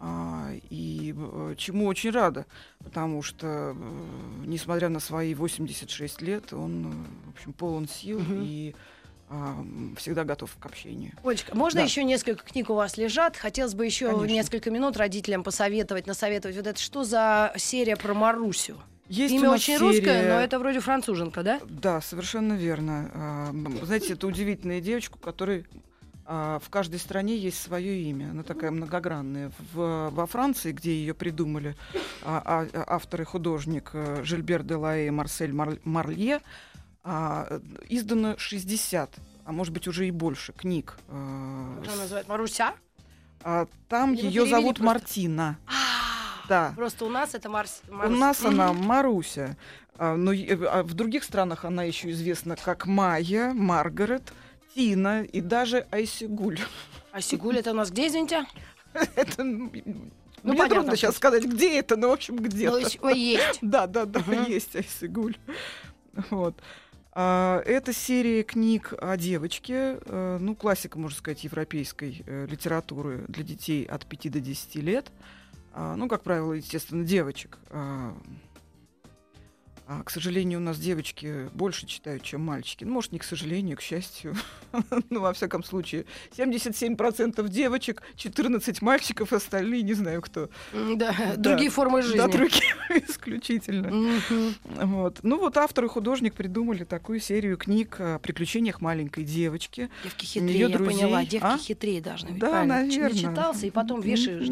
А, 0.05 0.51
и 0.69 1.13
э, 1.17 1.55
чему 1.57 1.85
очень 1.87 2.11
рада, 2.11 2.45
потому 2.83 3.21
что, 3.23 3.73
э, 3.73 4.45
несмотря 4.45 4.89
на 4.89 4.99
свои 4.99 5.33
86 5.33 6.21
лет, 6.21 6.51
он, 6.51 6.87
э, 6.87 7.27
в 7.27 7.29
общем, 7.37 7.53
полон 7.53 7.87
сил 7.87 8.19
Мгм. 8.19 8.41
и 8.43 8.75
а, 9.29 9.59
м, 9.61 9.95
всегда 9.97 10.25
готов 10.25 10.55
к 10.59 10.65
общению. 10.65 11.13
Олечка, 11.23 11.55
можно 11.55 11.79
Да. 11.79 11.85
еще 11.85 12.03
несколько 12.03 12.43
книг 12.43 12.69
у 12.69 12.73
вас 12.75 12.97
лежат? 12.97 13.37
Хотелось 13.37 13.73
бы 13.73 13.85
еще 13.85 14.07
Конечно. 14.09 14.27
несколько 14.33 14.69
минут 14.69 14.97
родителям 14.97 15.41
посоветовать, 15.43 16.05
насоветовать. 16.05 16.57
Вот 16.57 16.67
это 16.67 16.79
что 16.79 17.03
за 17.05 17.53
серия 17.57 17.95
про 17.95 18.13
Марусю? 18.13 18.77
Есть 19.13 19.33
Имя 19.35 19.49
у 19.49 19.51
нас 19.51 19.61
очень 19.61 19.77
русское, 19.77 20.01
серия- 20.21 20.33
но 20.33 20.39
это 20.41 20.57
вроде 20.59 20.79
француженка, 20.79 21.43
да? 21.43 21.59
Да, 21.69 22.01
совершенно 22.01 22.53
верно. 22.53 23.11
А, 23.13 23.51
Знаете, 23.85 24.13
это 24.13 24.25
удивительная 24.27 24.81
девочка, 24.81 25.17
которой 25.19 25.65
а, 26.25 26.59
в 26.59 26.69
каждой 26.69 26.99
стране 26.99 27.37
есть 27.37 27.61
свое 27.61 28.01
имя. 28.03 28.31
Она 28.31 28.43
такая 28.43 28.71
многогранная. 28.71 29.51
В, 29.73 30.09
во 30.09 30.25
Франции, 30.25 30.71
где 30.71 30.93
ее 30.95 31.13
придумали 31.13 31.75
а, 32.23 32.41
а, 32.73 32.83
автор 32.87 33.21
и 33.21 33.25
художник 33.25 33.89
э, 33.93 34.23
Жильбер 34.23 34.63
де 34.63 34.75
Лаэ 34.75 35.07
и 35.07 35.09
Марсель 35.09 35.51
Мар- 35.53 35.79
Марлье, 35.83 36.39
а, 37.03 37.59
издано 37.89 38.35
60, 38.37 39.13
а 39.45 39.51
может 39.51 39.73
быть 39.73 39.87
уже 39.89 40.07
и 40.07 40.11
больше 40.11 40.53
книг. 40.53 40.97
э, 41.09 41.79
Что 41.83 41.91
с- 41.91 41.97
называют? 41.99 42.27
Маруся? 42.29 42.73
а, 43.43 43.67
там 43.89 44.13
ее 44.13 44.45
зовут 44.47 44.77
просто? 44.77 44.83
Мартина. 44.85 45.57
А, 45.67 45.71
Да. 46.49 46.73
Просто 46.75 47.05
у 47.05 47.09
нас 47.09 47.33
это 47.35 47.49
Марс. 47.49 47.81
У 47.89 48.09
нас 48.09 48.43
она 48.43 48.73
Маруся. 48.73 49.55
А, 49.97 50.15
но 50.15 50.31
и- 50.31 50.51
а 50.65 50.83
в 50.83 50.93
других 50.93 51.23
странах 51.23 51.65
она 51.65 51.83
еще 51.83 52.09
известна 52.11 52.55
как 52.55 52.85
Майя, 52.87 53.53
Маргарет, 53.53 54.33
Тина 54.75 55.23
и 55.23 55.39
даже 55.41 55.85
Айсигуль. 55.91 56.59
А 57.11 57.21
Сигуль 57.21 57.57
это 57.59 57.71
у 57.71 57.75
нас 57.75 57.91
где, 57.91 58.07
извините? 58.07 58.45
Это, 59.15 59.43
мне 59.43 59.83
Ну, 59.85 60.09
понятно, 60.53 60.69
трудно 60.75 60.95
сейчас 60.97 61.15
сказать, 61.15 61.45
где 61.45 61.77
это, 61.79 61.95
но 61.95 62.09
в 62.09 62.13
общем 62.13 62.37
Ну, 62.37 62.41
где-то. 62.43 62.81
ой, 63.03 63.19
есть. 63.19 63.59
Да, 63.61 63.85
да, 63.85 64.05
да, 64.05 64.19
Мгм. 64.21 64.45
есть 64.45 64.75
Айсигуль. 64.75 65.35
Вот. 66.31 66.55
А, 67.11 67.61
Это 67.67 67.93
серия 67.93 68.41
книг 68.41 68.93
о 68.99 69.15
девочке, 69.15 69.99
э, 70.05 70.37
ну, 70.41 70.55
классика, 70.55 70.97
можно 70.97 71.15
сказать, 71.17 71.43
европейской 71.43 72.23
э, 72.25 72.47
литературы 72.49 73.25
для 73.27 73.43
детей 73.43 73.85
от 73.85 74.07
5 74.07 74.29
до 74.31 74.39
10 74.39 74.79
лет. 74.81 75.11
А, 75.73 75.95
Ну, 75.95 76.07
как 76.07 76.23
правило, 76.23 76.53
естественно, 76.53 77.03
девочек. 77.03 77.57
А, 77.71 78.15
а, 79.85 80.01
к 80.03 80.09
сожалению, 80.11 80.59
у 80.59 80.61
нас 80.61 80.79
девочки 80.79 81.49
больше 81.53 81.85
читают, 81.85 82.23
чем 82.23 82.39
мальчики. 82.41 82.85
Ну, 82.85 82.93
может, 82.93 83.11
не 83.11 83.19
к 83.19 83.23
сожалению, 83.25 83.75
к 83.75 83.81
счастью. 83.81 84.33
ну, 85.09 85.19
во 85.19 85.33
всяком 85.33 85.61
случае, 85.63 86.05
77% 86.37 87.49
девочек, 87.49 88.01
14 88.15 88.81
мальчиков, 88.81 89.33
остальные 89.33 89.81
не 89.81 89.93
знаю 89.93 90.21
кто. 90.21 90.49
Да, 90.95 91.13
Да. 91.17 91.35
другие 91.35 91.69
формы 91.69 92.01
жизни. 92.01 92.17
Да, 92.17 92.27
другие 92.29 92.63
исключительно. 93.09 94.21
Вот. 94.85 95.19
Ну 95.21 95.37
вот 95.37 95.57
автор 95.57 95.83
и 95.85 95.87
художник 95.89 96.33
придумали 96.33 96.85
такую 96.85 97.19
серию 97.19 97.57
книг 97.57 97.97
о 97.99 98.19
приключениях 98.19 98.79
маленькой 98.79 99.25
девочки. 99.25 99.89
Девки 100.03 100.25
хитрее, 100.25 100.59
я 100.59 100.69
друзей, 100.69 100.93
поняла. 101.01 101.25
Девки 101.25 101.45
а? 101.45 101.57
хитрее 101.57 101.99
должны 101.99 102.31
быть. 102.31 102.39
Да, 102.39 102.49
правильно. 102.51 102.89
Ч- 102.89 103.01
наверно. 103.01 103.29
Начитался, 103.31 103.65
и 103.67 103.69
потом 103.71 103.99
вешаешь. 104.01 104.47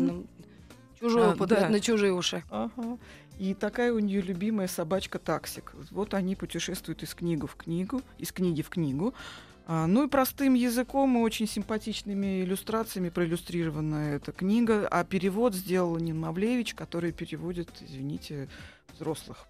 Чужой 1.02 1.26
А, 1.26 1.32
опыт, 1.32 1.50
да. 1.50 1.70
на 1.70 1.80
чужие 1.80 2.14
уши. 2.14 2.44
Ага. 2.50 2.98
И 3.40 3.54
такая 3.54 3.92
у 3.92 4.00
нее 4.00 4.22
любимая 4.22 4.68
собачка 4.68 5.18
таксик. 5.20 5.74
Вот 5.90 6.14
они 6.14 6.36
путешествуют 6.36 7.04
из 7.04 7.14
книгу 7.16 7.48
в 7.48 7.56
книгу, 7.56 8.02
из 8.20 8.32
книги 8.32 8.62
в 8.62 8.70
книгу. 8.70 9.14
А, 9.67 9.88
ну 9.88 10.06
и 10.06 10.10
простым 10.10 10.54
языком 10.56 11.17
и 11.17 11.21
очень 11.21 11.47
симпатичными 11.47 12.43
иллюстрациями 12.43 13.10
проиллюстрирована 13.10 14.15
эта 14.15 14.32
книга. 14.32 14.88
А 14.89 15.04
перевод 15.04 15.54
сделал 15.56 15.97
Нин 15.97 16.19
Мавлевич, 16.19 16.74
который 16.74 17.12
переводит, 17.12 17.69
извините, 17.82 18.50
взрослых 18.93 19.47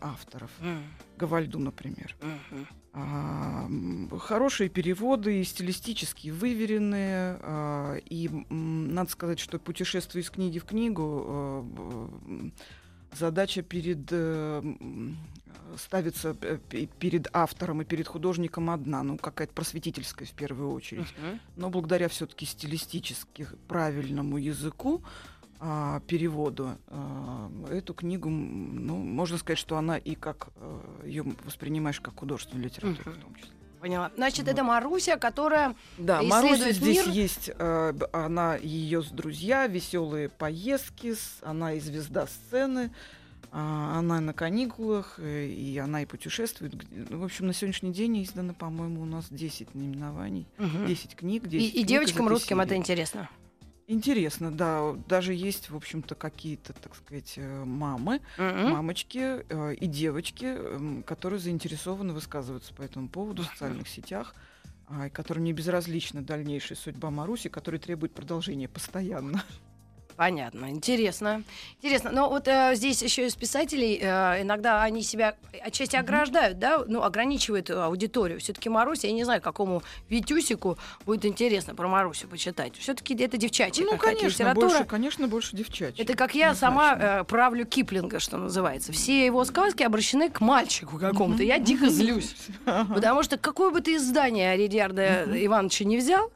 авторов. 0.00 0.50
Гавальду, 1.16 1.58
например. 1.58 2.14
А, 2.92 3.68
Хорошие 4.18 4.68
переводы, 4.68 5.40
и 5.40 5.44
стилистически 5.44 6.28
выверенные. 6.30 7.38
а, 7.40 7.96
И 8.10 8.28
м, 8.28 8.92
надо 8.92 9.10
сказать, 9.10 9.38
что 9.38 9.58
путешествие 9.60 10.22
из 10.22 10.30
книги 10.30 10.58
в 10.58 10.64
книгу 10.64 11.64
м, 12.26 12.52
задача 13.12 13.62
перед 13.62 14.08
э, 14.10 14.60
м, 14.62 15.16
ставится 15.76 16.36
э, 16.42 16.58
пе- 16.68 16.86
перед 16.98 17.28
автором 17.32 17.82
и 17.82 17.84
перед 17.84 18.06
художником 18.08 18.70
одна, 18.70 19.02
ну 19.02 19.16
какая-то 19.18 19.52
просветительская 19.52 20.26
в 20.26 20.32
первую 20.32 20.72
очередь. 20.72 21.06
Мгм. 21.18 21.40
Но 21.56 21.70
благодаря 21.70 22.08
все-таки 22.08 22.46
стилистически 22.46 23.46
правильному 23.68 24.36
языку, 24.38 25.02
а, 25.62 26.00
переводу, 26.06 26.78
а, 26.86 27.50
эту 27.70 27.92
книгу, 27.94 28.30
ну, 28.30 28.96
можно 28.96 29.36
сказать, 29.38 29.58
что 29.58 29.76
она 29.76 29.98
и 29.98 30.14
как 30.14 30.48
ее 31.04 31.22
воспринимаешь 31.44 32.00
как 32.00 32.18
художественную 32.18 32.64
литературу 32.64 33.10
Мгм. 33.10 33.20
в 33.20 33.22
том 33.24 33.34
числе. 33.34 33.50
Поняла. 33.80 34.10
Значит, 34.16 34.46
это 34.46 34.62
Маруся, 34.62 35.16
которая 35.16 35.74
Да, 35.96 36.22
Маруся 36.22 36.70
здесь 36.72 37.06
мир. 37.06 37.08
есть, 37.08 37.50
э, 37.58 37.92
она 38.12 38.56
ее 38.56 39.02
друзья, 39.10 39.66
веселые 39.66 40.28
поездки, 40.28 41.14
с- 41.14 41.38
она 41.42 41.72
и 41.72 41.80
звезда 41.80 42.26
сцены, 42.26 42.92
а, 43.52 43.98
она 43.98 44.20
на 44.20 44.32
каникулах, 44.34 45.14
э, 45.18 45.46
и 45.46 45.78
она 45.78 46.02
и 46.02 46.06
путешествует. 46.06 46.74
Ну, 46.90 47.18
В 47.20 47.24
общем, 47.24 47.46
на 47.46 47.54
сегодняшний 47.54 47.92
день 47.92 48.22
издано, 48.22 48.52
по-моему, 48.54 49.00
у 49.02 49.06
нас 49.06 49.26
10 49.30 49.74
наименований, 49.74 50.46
Мгм. 50.58 50.86
10 50.86 51.16
книг. 51.16 51.44
И, 51.46 51.48
10 51.48 51.68
и 51.68 51.72
книг 51.72 51.86
девочкам 51.86 52.28
русским 52.28 52.60
это 52.60 52.70
серии. 52.70 52.78
интересно. 52.80 53.28
Интересно, 53.90 54.52
да. 54.52 54.92
Даже 55.08 55.34
есть, 55.34 55.68
в 55.68 55.74
общем-то, 55.74 56.14
какие-то, 56.14 56.72
так 56.74 56.94
сказать, 56.94 57.34
э, 57.36 57.64
мамы, 57.64 58.20
Мгм. 58.38 58.70
мамочки 58.70 59.18
э, 59.48 59.74
и 59.74 59.86
девочки, 59.86 60.44
эм, 60.44 61.02
которые 61.02 61.40
заинтересованы 61.40 62.12
высказываться 62.12 62.72
по 62.72 62.82
этому 62.82 63.08
поводу 63.08 63.42
в 63.42 63.46
социальных 63.46 63.88
сетях, 63.88 64.36
и 65.06 65.08
которым 65.10 65.42
не 65.42 65.52
безразлична 65.52 66.22
дальнейшая 66.22 66.78
судьба 66.78 67.10
Маруси, 67.10 67.48
которая 67.48 67.80
требует 67.80 68.14
продолжения 68.14 68.68
постоянно. 68.68 69.42
Понятно, 70.20 70.68
интересно. 70.68 71.44
Интересно. 71.78 72.10
Но 72.12 72.28
вот 72.28 72.46
э, 72.46 72.72
здесь 72.74 73.00
еще 73.02 73.26
из 73.26 73.34
писателей 73.36 73.98
э, 74.02 74.42
иногда 74.42 74.82
они 74.82 75.02
себя 75.02 75.34
отчасти 75.62 75.96
ограждают, 75.96 76.58
да, 76.58 76.84
ну, 76.86 77.02
ограничивают 77.02 77.70
э, 77.70 77.72
аудиторию. 77.72 78.38
Все-таки 78.38 78.68
Маруся, 78.68 79.06
я 79.06 79.14
не 79.14 79.24
знаю, 79.24 79.40
какому 79.40 79.82
Витюсику 80.10 80.76
будет 81.06 81.24
интересно 81.24 81.74
про 81.74 81.88
Марусю 81.88 82.28
почитать. 82.28 82.76
Все-таки 82.76 83.14
это 83.14 83.38
девчачья 83.38 83.82
ну, 83.82 83.96
конечно, 83.96 84.26
литература. 84.26 84.68
больше, 84.68 84.84
конечно, 84.84 85.26
больше 85.26 85.56
девчачьих. 85.56 86.00
Это 86.00 86.14
как 86.14 86.34
я 86.34 86.54
сама 86.54 86.90
однозначно. 86.90 87.20
э, 87.20 87.24
правлю 87.24 87.64
Киплинга, 87.64 88.20
что 88.20 88.36
называется. 88.36 88.92
Все 88.92 89.24
его 89.24 89.42
сказки 89.46 89.82
обращены 89.82 90.28
к 90.28 90.42
мальчику 90.42 90.98
какому-то. 90.98 91.42
Я 91.42 91.58
дико 91.58 91.88
злюсь. 91.88 92.36
Потому 92.66 93.22
что 93.22 93.38
какое 93.38 93.70
бы 93.70 93.80
ты 93.80 93.96
издание 93.96 94.54
Ридиарда 94.54 95.24
Ивановича 95.46 95.86
не 95.86 95.96
взял, 95.96 96.30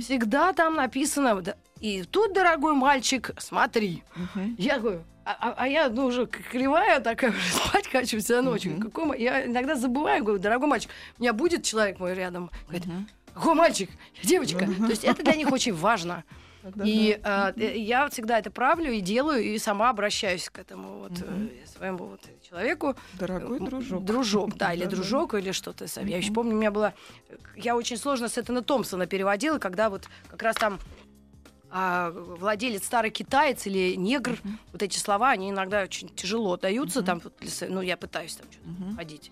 всегда 0.00 0.52
там 0.54 0.74
написано... 0.74 1.40
И 1.80 2.02
тут, 2.04 2.32
дорогой 2.32 2.74
мальчик, 2.74 3.30
смотри. 3.38 4.02
мгм. 4.16 4.54
Я 4.58 4.78
говорю, 4.78 5.02
а, 5.24 5.36
а- 5.40 5.54
а 5.58 5.68
я 5.68 5.88
ну, 5.88 6.06
уже 6.06 6.26
кривая 6.26 7.00
такая, 7.00 7.30
уже 7.36 7.52
спать 7.52 7.88
хочу 7.88 8.18
вся 8.18 8.42
ночь. 8.42 8.64
Мгм. 8.64 8.80
Какой 8.82 9.20
я 9.20 9.46
иногда 9.46 9.74
забываю, 9.74 10.24
говорю, 10.24 10.40
дорогой 10.40 10.68
мальчик, 10.68 10.90
у 11.18 11.22
меня 11.22 11.32
будет 11.32 11.62
человек 11.64 11.98
мой 12.00 12.14
рядом. 12.14 12.50
Говорит, 12.68 12.86
Мгм. 12.86 13.08
какой 13.34 13.54
мальчик? 13.54 13.90
Девочка. 14.24 14.66
То 14.66 14.86
есть 14.90 15.04
это 15.04 15.22
для 15.22 15.34
них 15.36 15.52
очень 15.52 15.74
важно. 15.74 16.24
И 16.84 17.18
э, 17.22 17.52
э, 17.56 17.78
я 17.78 18.08
всегда 18.10 18.38
это 18.38 18.50
правлю 18.50 18.92
и 18.92 19.00
делаю, 19.00 19.42
и 19.42 19.56
сама 19.58 19.88
обращаюсь 19.90 20.50
к 20.50 20.58
этому 20.58 20.98
вот 20.98 21.12
э, 21.22 21.48
своему 21.76 22.06
вот 22.06 22.20
человеку. 22.46 22.94
Дорогой 23.14 23.58
М, 23.58 23.64
дружок. 23.64 24.04
Дружок, 24.04 24.56
да, 24.56 24.72
или 24.74 24.84
дружок, 24.84 25.34
или 25.34 25.52
что-то. 25.52 25.86
Я 26.02 26.16
еще 26.18 26.32
помню, 26.32 26.54
у 26.54 26.58
меня 26.58 26.70
было... 26.70 26.92
Я 27.56 27.74
очень 27.76 27.96
сложно 27.96 28.28
Сеттена 28.28 28.60
Томпсона 28.62 29.06
переводила, 29.06 29.58
когда 29.58 29.88
вот 29.88 30.08
как 30.28 30.42
раз 30.42 30.56
там 30.56 30.78
а, 31.70 32.10
владелец 32.10 32.84
старый 32.84 33.10
китаец 33.10 33.66
или 33.66 33.94
негр, 33.96 34.38
вот 34.72 34.82
эти 34.82 34.98
слова, 34.98 35.30
они 35.30 35.50
иногда 35.50 35.82
очень 35.82 36.08
тяжело 36.08 36.56
даются, 36.56 37.02
там, 37.02 37.20
вот, 37.22 37.34
если- 37.40 37.66
ну, 37.66 37.80
я 37.82 37.96
пытаюсь 37.96 38.36
там 38.36 38.46
что-то 38.50 38.68
Мгм. 38.68 38.96
ходить 38.96 39.30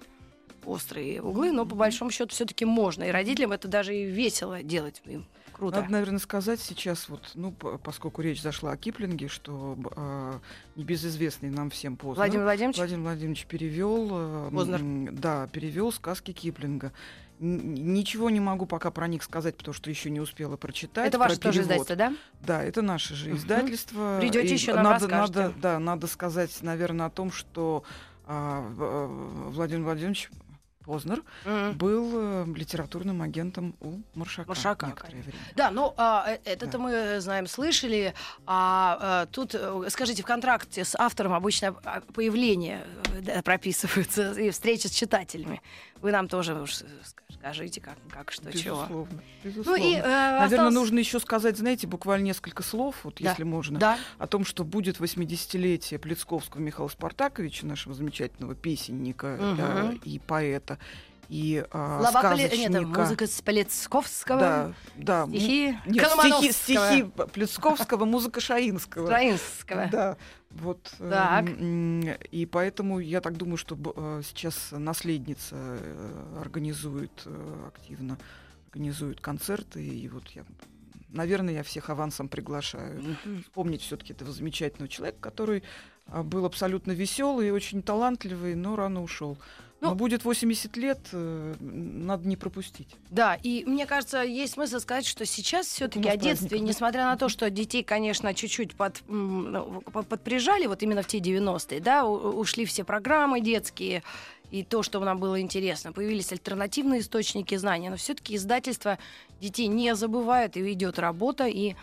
острые 0.64 1.22
углы, 1.22 1.52
но 1.52 1.64
по 1.64 1.74
большому 1.76 2.10
счету 2.10 2.30
все-таки 2.32 2.64
можно. 2.64 3.04
И 3.04 3.10
родителям 3.10 3.52
это 3.52 3.68
даже 3.68 3.96
и 3.96 4.04
весело 4.04 4.62
делать. 4.64 5.00
Им 5.06 5.24
круто. 5.52 5.76
Надо, 5.80 5.92
наверное, 5.92 6.18
сказать 6.18 6.60
сейчас, 6.60 7.08
вот, 7.08 7.22
ну, 7.34 7.52
поскольку 7.52 8.20
речь 8.20 8.42
зашла 8.42 8.72
о 8.72 8.76
Киплинге, 8.76 9.28
что 9.28 9.78
а, 9.96 10.40
небезызвестный 10.74 11.50
нам 11.50 11.70
всем 11.70 11.96
Познер, 11.96 12.16
Владимир 12.16 12.44
Владимирович? 12.44 12.76
Владимир 12.78 13.02
Владимирович 13.02 13.46
перевел, 13.46 14.08
э, 14.10 14.50
Познер. 14.52 15.12
да, 15.12 15.46
перевел 15.52 15.92
сказки 15.92 16.32
Киплинга. 16.32 16.92
Ничего 17.38 18.30
не 18.30 18.40
могу 18.40 18.66
пока 18.66 18.90
про 18.90 19.06
них 19.08 19.22
сказать, 19.22 19.56
потому 19.56 19.74
что 19.74 19.90
еще 19.90 20.10
не 20.10 20.20
успела 20.20 20.56
прочитать. 20.56 21.08
это 21.08 21.18
про 21.18 21.28
ваше 21.28 21.40
тоже 21.40 21.62
перевод. 21.64 21.86
издательство, 21.90 21.96
да? 21.96 22.12
Да, 22.40 22.62
это 22.64 22.82
наше 22.82 23.14
же 23.14 23.32
издательство. 23.32 24.18
Придёте 24.20 24.48
И 24.48 24.52
ещё 24.52 24.74
нам 24.74 24.84
надо, 24.84 25.06
расскажете. 25.06 25.38
надо, 25.40 25.54
да, 25.60 25.78
надо 25.78 26.06
сказать, 26.06 26.56
наверное, 26.62 27.06
о 27.06 27.10
том, 27.10 27.30
что 27.30 27.84
а, 28.26 28.64
э, 28.78 29.48
Владимир 29.50 29.84
Владимирович 29.84 30.30
Познер 30.84 31.24
Мгм. 31.44 31.76
был 31.76 32.10
э, 32.14 32.44
литературным 32.54 33.20
агентом 33.20 33.74
у 33.80 33.98
Маршака, 34.14 34.48
Маршака, 34.50 34.86
некоторое 34.86 35.20
время. 35.22 35.38
Да, 35.56 35.72
ну 35.72 35.92
а, 35.96 36.24
э, 36.28 36.38
это-то 36.44 36.72
Да. 36.72 36.78
мы 36.78 37.20
знаем, 37.20 37.48
слышали. 37.48 38.14
А, 38.46 39.24
э, 39.24 39.32
тут, 39.32 39.56
э, 39.56 39.82
скажите, 39.90 40.22
в 40.22 40.26
контракте 40.26 40.84
с 40.84 40.94
автором 40.94 41.32
обычно 41.34 41.74
а, 41.84 42.02
появление 42.14 42.86
э, 43.16 43.20
да, 43.20 43.42
прописывается 43.42 44.30
и 44.34 44.50
встреча 44.50 44.86
с 44.86 44.92
читателями. 44.92 45.60
Вы 46.02 46.12
нам 46.12 46.28
тоже 46.28 46.54
уж 46.54 46.82
скажите, 47.28 47.80
как, 47.80 47.96
как 48.10 48.30
что, 48.30 48.52
чего. 48.56 48.82
Безусловно, 48.82 49.22
Ну 49.44 49.50
безусловно. 49.50 49.82
и, 49.82 49.94
э, 49.94 50.02
Наверное, 50.02 50.44
осталось- 50.44 50.74
нужно 50.74 50.98
еще 50.98 51.20
сказать, 51.20 51.56
знаете, 51.56 51.86
буквально 51.86 52.24
несколько 52.24 52.62
слов, 52.62 52.96
вот 53.04 53.16
Да. 53.20 53.30
если 53.30 53.44
можно, 53.44 53.78
Да, 53.78 53.98
о 54.18 54.26
том, 54.26 54.44
что 54.44 54.64
будет 54.64 55.00
80-летие 55.00 55.98
Плецковского 55.98 56.60
Михаила 56.60 56.88
Спартаковича, 56.88 57.66
нашего 57.66 57.94
замечательного 57.94 58.54
песенника 58.54 59.38
Мгм. 59.40 59.60
э, 59.60 59.94
и 60.04 60.18
поэта, 60.18 60.78
и 61.28 61.64
э, 61.64 61.70
слова 61.70 62.22
Поле- 62.32 62.38
нет, 62.42 62.52
сказочника. 62.52 62.78
это 62.78 62.86
музыка 63.00 63.26
с 63.26 63.42
Полецковского, 63.42 64.38
Да, 64.40 64.72
да. 64.96 65.26
стихи 65.26 65.78
Нет, 65.86 66.06
стихи, 66.06 66.52
стихи 66.52 67.04
Плецковского, 67.32 68.04
музыка 68.04 68.40
Шаинского. 68.40 69.06
Строинского. 69.06 69.88
Да, 69.90 70.16
вот. 70.50 70.92
э, 70.98 71.10
Так. 71.10 71.46
И 72.30 72.46
поэтому 72.46 72.98
я 73.00 73.20
так 73.20 73.36
думаю, 73.36 73.56
что 73.56 73.76
э, 73.96 74.22
сейчас 74.24 74.68
наследница 74.72 75.56
э, 75.58 76.38
организует 76.40 77.26
активно 77.66 78.18
организует 78.76 79.20
концерты. 79.22 79.82
И 79.86 80.06
вот 80.08 80.28
я, 80.34 80.44
наверное, 81.08 81.54
я 81.54 81.62
всех 81.62 81.88
авансом 81.88 82.28
приглашаю. 82.28 83.02
Мгм. 83.24 83.42
Вспомнить 83.44 83.80
все-таки 83.80 84.12
этого 84.12 84.30
замечательного 84.32 84.88
человека, 84.88 85.18
который 85.20 85.62
а, 86.06 86.22
был 86.22 86.44
абсолютно 86.44 86.92
веселый 86.92 87.48
и 87.48 87.52
очень 87.52 87.82
талантливый, 87.82 88.54
но 88.54 88.76
рано 88.76 89.02
ушел. 89.02 89.38
Ну, 89.80 89.90
но 89.90 89.94
будет 89.94 90.24
80 90.24 90.76
лет, 90.78 90.98
э, 91.12 91.54
надо 91.60 92.26
не 92.26 92.36
пропустить. 92.36 92.88
Да, 93.10 93.34
и 93.42 93.62
мне 93.66 93.84
кажется, 93.84 94.22
есть 94.22 94.54
смысл 94.54 94.78
сказать, 94.78 95.06
что 95.06 95.26
сейчас 95.26 95.66
все-таки 95.66 96.08
о 96.08 96.16
детстве, 96.16 96.60
несмотря 96.60 97.04
на 97.04 97.16
то, 97.18 97.28
что 97.28 97.50
детей, 97.50 97.82
конечно, 97.82 98.32
чуть-чуть 98.32 98.74
под, 98.74 99.02
ну, 99.06 99.82
по- 99.92 100.02
подприжали, 100.02 100.66
вот 100.66 100.82
именно 100.82 101.02
в 101.02 101.06
те 101.06 101.18
90-е, 101.18 101.80
да, 101.80 102.06
ушли 102.06 102.64
все 102.64 102.84
программы 102.84 103.40
детские, 103.42 104.02
и 104.50 104.62
то, 104.62 104.82
что 104.82 105.00
нам 105.00 105.18
было 105.18 105.40
интересно. 105.40 105.92
Появились 105.92 106.32
альтернативные 106.32 107.00
источники 107.00 107.54
знаний, 107.56 107.90
но 107.90 107.96
все-таки 107.96 108.36
издательство 108.36 108.98
детей 109.40 109.66
не 109.66 109.94
забывает, 109.94 110.56
и 110.56 110.72
идет 110.72 110.98
работа, 110.98 111.46
и 111.46 111.74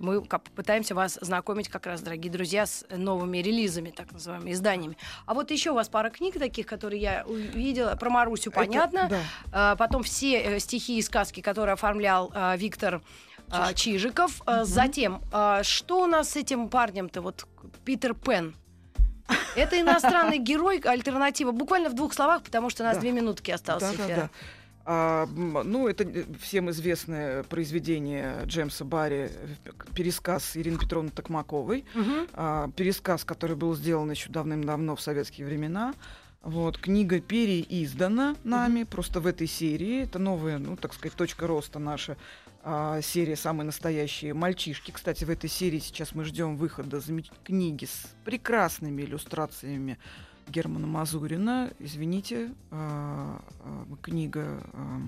мы 0.00 0.24
ка- 0.24 0.38
пытаемся 0.38 0.94
вас 0.94 1.18
знакомить 1.20 1.68
как 1.68 1.86
раз, 1.86 2.00
дорогие 2.00 2.30
друзья, 2.32 2.66
с 2.66 2.84
новыми 2.90 3.38
релизами, 3.38 3.90
так 3.90 4.12
называемыми 4.12 4.52
изданиями. 4.52 4.96
А 5.26 5.34
вот 5.34 5.50
еще 5.50 5.70
у 5.70 5.74
вас 5.74 5.88
пара 5.88 6.10
книг 6.10 6.38
таких, 6.38 6.66
которые 6.66 7.00
я 7.00 7.24
увидела. 7.26 7.94
Про 7.96 8.10
Марусю 8.10 8.50
понятно. 8.50 8.98
Это- 8.98 9.08
да. 9.08 9.20
А, 9.52 9.76
Потом 9.76 10.02
все 10.02 10.40
э, 10.40 10.58
стихи 10.60 10.98
и 10.98 11.02
сказки, 11.02 11.40
которые 11.40 11.72
оформлял 11.74 12.30
а, 12.34 12.56
Виктор 12.56 13.02
а, 13.50 13.72
Чижиков. 13.74 14.42
А, 14.46 14.64
Затем, 14.64 15.22
а, 15.32 15.62
что 15.62 16.02
у 16.02 16.06
нас 16.06 16.30
с 16.30 16.36
этим 16.36 16.68
парнем-то, 16.68 17.22
вот 17.22 17.46
Питер 17.84 18.14
Пен? 18.14 18.54
Это 19.56 19.80
иностранный 19.80 20.38
герой, 20.50 20.78
альтернатива. 20.78 21.52
Буквально 21.52 21.90
в 21.90 21.94
двух 21.94 22.14
словах, 22.14 22.42
потому 22.42 22.70
что 22.70 22.82
у 22.82 22.86
нас 22.86 22.96
Да. 22.96 23.00
две 23.00 23.12
минутки 23.12 23.50
осталось 23.50 23.82
Да, 23.82 23.88
да, 23.90 23.94
эфира. 24.04 24.16
да. 24.16 24.30
А, 24.90 25.26
ну, 25.26 25.86
это 25.86 26.04
э, 26.04 26.24
всем 26.40 26.70
известное 26.70 27.42
произведение 27.42 28.36
Джеймса 28.46 28.86
Барри, 28.86 29.30
э, 29.30 29.70
пересказ 29.94 30.56
Ирины 30.56 30.78
Петровны 30.78 31.10
Токмаковой. 31.10 31.84
Мгм. 31.92 32.26
А, 32.32 32.70
пересказ, 32.74 33.22
который 33.22 33.54
был 33.54 33.74
сделан 33.74 34.10
еще 34.10 34.30
давным-давно 34.30 34.96
в 34.96 35.02
советские 35.02 35.46
времена. 35.46 35.92
Вот, 36.40 36.78
книга 36.78 37.20
переиздана 37.20 38.34
нами, 38.44 38.84
просто 38.84 39.20
в 39.20 39.26
этой 39.26 39.46
серии. 39.46 40.04
Это 40.04 40.18
новая, 40.18 40.56
ну, 40.56 40.74
так 40.74 40.94
сказать, 40.94 41.14
точка 41.14 41.46
роста 41.46 41.78
наша 41.78 42.16
а, 42.64 43.02
серия 43.02 43.36
«Самые 43.36 43.66
настоящие 43.66 44.32
мальчишки». 44.32 44.90
Кстати, 44.90 45.22
в 45.26 45.28
этой 45.28 45.50
серии 45.50 45.80
сейчас 45.80 46.14
мы 46.14 46.24
ждем 46.24 46.56
выхода 46.56 47.02
книги 47.44 47.84
с 47.84 48.14
прекрасными 48.24 49.02
иллюстрациями 49.02 49.98
Германа 50.48 50.86
Мазурина. 50.86 51.70
Извините, 51.78 52.50
а, 52.70 53.40
а, 53.64 53.96
книга 54.02 54.60
а, 54.72 55.00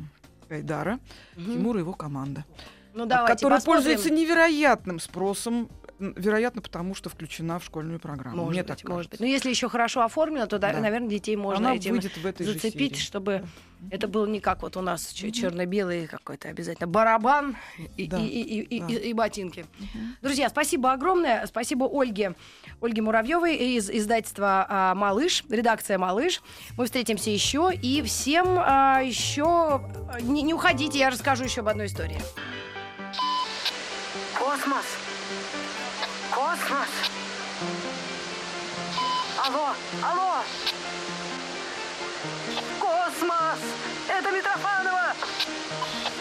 Гайдара 0.49 0.99
Мгм. 1.37 1.53
«Тимур 1.53 1.77
и 1.77 1.81
его 1.81 1.93
команда» 1.93 2.45
Ну, 2.93 3.07
давайте 3.07 3.47
посмотрим. 3.49 3.85
пользуется 3.85 4.11
невероятным 4.11 4.99
спросом. 4.99 5.69
Вероятно, 6.01 6.63
потому 6.63 6.95
что 6.95 7.09
включена 7.11 7.59
в 7.59 7.65
школьную 7.65 8.01
программу. 8.01 8.37
Может 8.39 8.53
Мне 8.53 8.63
быть, 8.63 8.81
так 8.83 8.89
может 8.89 9.11
быть. 9.11 9.21
Но 9.21 9.27
если 9.27 9.51
еще 9.51 9.69
хорошо 9.69 10.03
оформлено, 10.03 10.47
то, 10.47 10.59
да, 10.59 10.73
наверное, 10.73 11.09
детей 11.09 11.37
можно 11.37 11.69
Она 11.69 11.77
этим 11.77 11.93
выйдет 11.93 12.17
в 12.17 12.25
этой 12.27 12.47
же 12.47 12.55
зацепить, 12.55 12.93
серии. 12.97 13.01
чтобы 13.05 13.45
это 13.91 14.09
было 14.09 14.27
не 14.27 14.41
как 14.41 14.63
вот 14.63 14.77
у 14.77 14.81
нас 14.83 15.09
черно-белый 15.13 16.07
какой-то 16.07 16.49
обязательно 16.49 16.87
барабан 16.87 17.57
и, 17.97 18.07
Да, 18.07 18.19
и- 18.19 18.27
и- 18.27 18.61
и- 18.63 18.81
да. 18.81 18.87
и- 18.89 19.11
и 19.11 19.13
ботинки. 19.13 19.67
Друзья, 20.23 20.49
спасибо 20.49 20.93
огромное. 20.93 21.47
Спасибо 21.47 21.85
Ольге, 21.91 22.35
Ольге 22.81 23.03
Муравьевой 23.03 23.57
из 23.57 23.89
издательства 23.91 24.67
а, 24.69 24.95
«Малыш», 24.95 25.45
редакция 25.49 25.99
«Малыш». 25.99 26.43
Мы 26.77 26.87
встретимся 26.87 27.31
еще. 27.31 27.71
И 27.75 28.03
всем 28.03 28.47
а, 28.59 29.01
еще... 29.01 29.83
Не, 30.23 30.43
не 30.43 30.55
уходите, 30.55 30.99
я 30.99 31.11
расскажу 31.11 31.45
еще 31.45 31.61
об 31.61 31.69
одной 31.69 31.87
истории. 31.87 32.21
Космос! 34.39 34.85
Космос! 36.41 36.89
Алло! 39.47 39.75
Алло! 40.03 40.43
Космос! 42.81 43.59
Это 44.09 44.31
Митрофанова! 44.31 45.13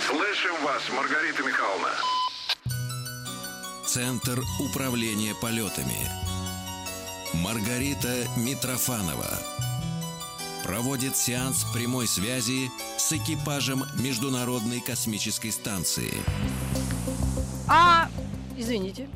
Слышим 0.06 0.62
вас, 0.62 0.82
Маргарита 0.94 1.42
Михайловна. 1.42 1.88
Центр 3.86 4.44
управления 4.60 5.34
полетами. 5.36 6.12
Маргарита 7.36 8.28
Митрофанова 8.36 9.40
проводит 10.66 11.16
сеанс 11.16 11.64
прямой 11.74 12.08
связи 12.08 12.70
с 12.98 13.14
экипажем 13.14 13.86
Международной 13.96 14.82
космической 14.82 15.54
станции. 15.54 16.12
А, 17.70 18.10
извините. 18.58 19.08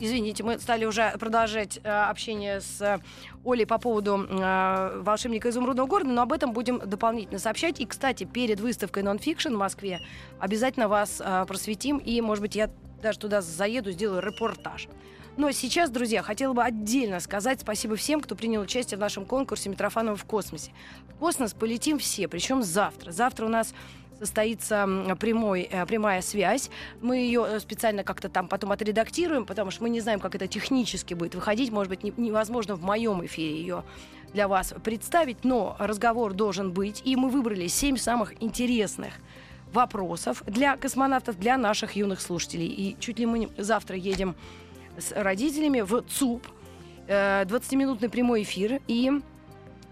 Извините, 0.00 0.44
мы 0.44 0.58
стали 0.58 0.84
уже 0.84 1.12
продолжать 1.18 1.80
э, 1.82 1.88
общение 1.88 2.60
с 2.60 2.80
э, 2.80 2.98
Олей 3.44 3.66
по 3.66 3.78
поводу 3.78 4.26
э, 4.28 5.00
волшебника 5.02 5.50
изумрудного 5.50 5.88
города, 5.88 6.10
но 6.10 6.22
об 6.22 6.32
этом 6.32 6.52
будем 6.52 6.78
дополнительно 6.78 7.40
сообщать. 7.40 7.80
И, 7.80 7.86
кстати, 7.86 8.24
перед 8.24 8.60
выставкой 8.60 9.02
Nonfiction 9.02 9.54
в 9.54 9.58
Москве 9.58 10.00
обязательно 10.38 10.88
вас 10.88 11.20
э, 11.24 11.44
просветим, 11.48 11.98
и, 11.98 12.20
может 12.20 12.42
быть, 12.42 12.54
я 12.54 12.70
даже 13.02 13.18
туда 13.18 13.40
заеду, 13.40 13.90
сделаю 13.90 14.22
репортаж. 14.22 14.88
Но 15.36 15.52
сейчас, 15.52 15.90
друзья, 15.90 16.22
хотела 16.22 16.52
бы 16.52 16.64
отдельно 16.64 17.20
сказать 17.20 17.60
спасибо 17.60 17.94
всем, 17.94 18.20
кто 18.20 18.34
принял 18.34 18.60
участие 18.60 18.98
в 18.98 19.00
нашем 19.00 19.24
конкурсе 19.24 19.68
Митрофанова 19.68 20.16
в 20.16 20.24
космосе. 20.24 20.72
В 21.08 21.18
космос 21.18 21.54
полетим 21.54 22.00
все, 22.00 22.26
причем 22.26 22.64
завтра. 22.64 23.12
Завтра 23.12 23.46
у 23.46 23.48
нас 23.48 23.72
состоится 24.18 25.16
прямой, 25.18 25.62
э, 25.62 25.86
прямая 25.86 26.20
связь. 26.22 26.70
Мы 27.00 27.18
ее 27.18 27.46
э, 27.48 27.60
специально 27.60 28.04
как-то 28.04 28.28
там 28.28 28.48
потом 28.48 28.72
отредактируем, 28.72 29.46
потому 29.46 29.70
что 29.70 29.82
мы 29.82 29.90
не 29.90 30.00
знаем, 30.00 30.20
как 30.20 30.34
это 30.34 30.46
технически 30.46 31.14
будет 31.14 31.34
выходить. 31.34 31.70
Может 31.70 31.90
быть, 31.90 32.02
не- 32.02 32.12
невозможно 32.16 32.74
в 32.74 32.82
моем 32.82 33.24
эфире 33.24 33.60
ее 33.60 33.84
для 34.32 34.48
вас 34.48 34.74
представить, 34.82 35.44
но 35.44 35.76
разговор 35.78 36.34
должен 36.34 36.72
быть. 36.72 37.02
И 37.04 37.16
мы 37.16 37.30
выбрали 37.30 37.66
семь 37.66 37.96
самых 37.96 38.42
интересных 38.42 39.14
вопросов 39.72 40.42
для 40.46 40.76
космонавтов, 40.76 41.38
для 41.38 41.56
наших 41.56 41.96
юных 41.96 42.20
слушателей. 42.20 42.66
И 42.66 42.96
чуть 42.98 43.18
ли 43.18 43.26
мы 43.26 43.50
завтра 43.56 43.96
едем 43.96 44.34
с 44.98 45.12
родителями 45.12 45.80
в 45.80 46.02
ЦУП. 46.02 46.46
Э, 47.06 47.44
20-минутный 47.44 48.08
прямой 48.08 48.42
эфир. 48.42 48.80
И 48.86 49.10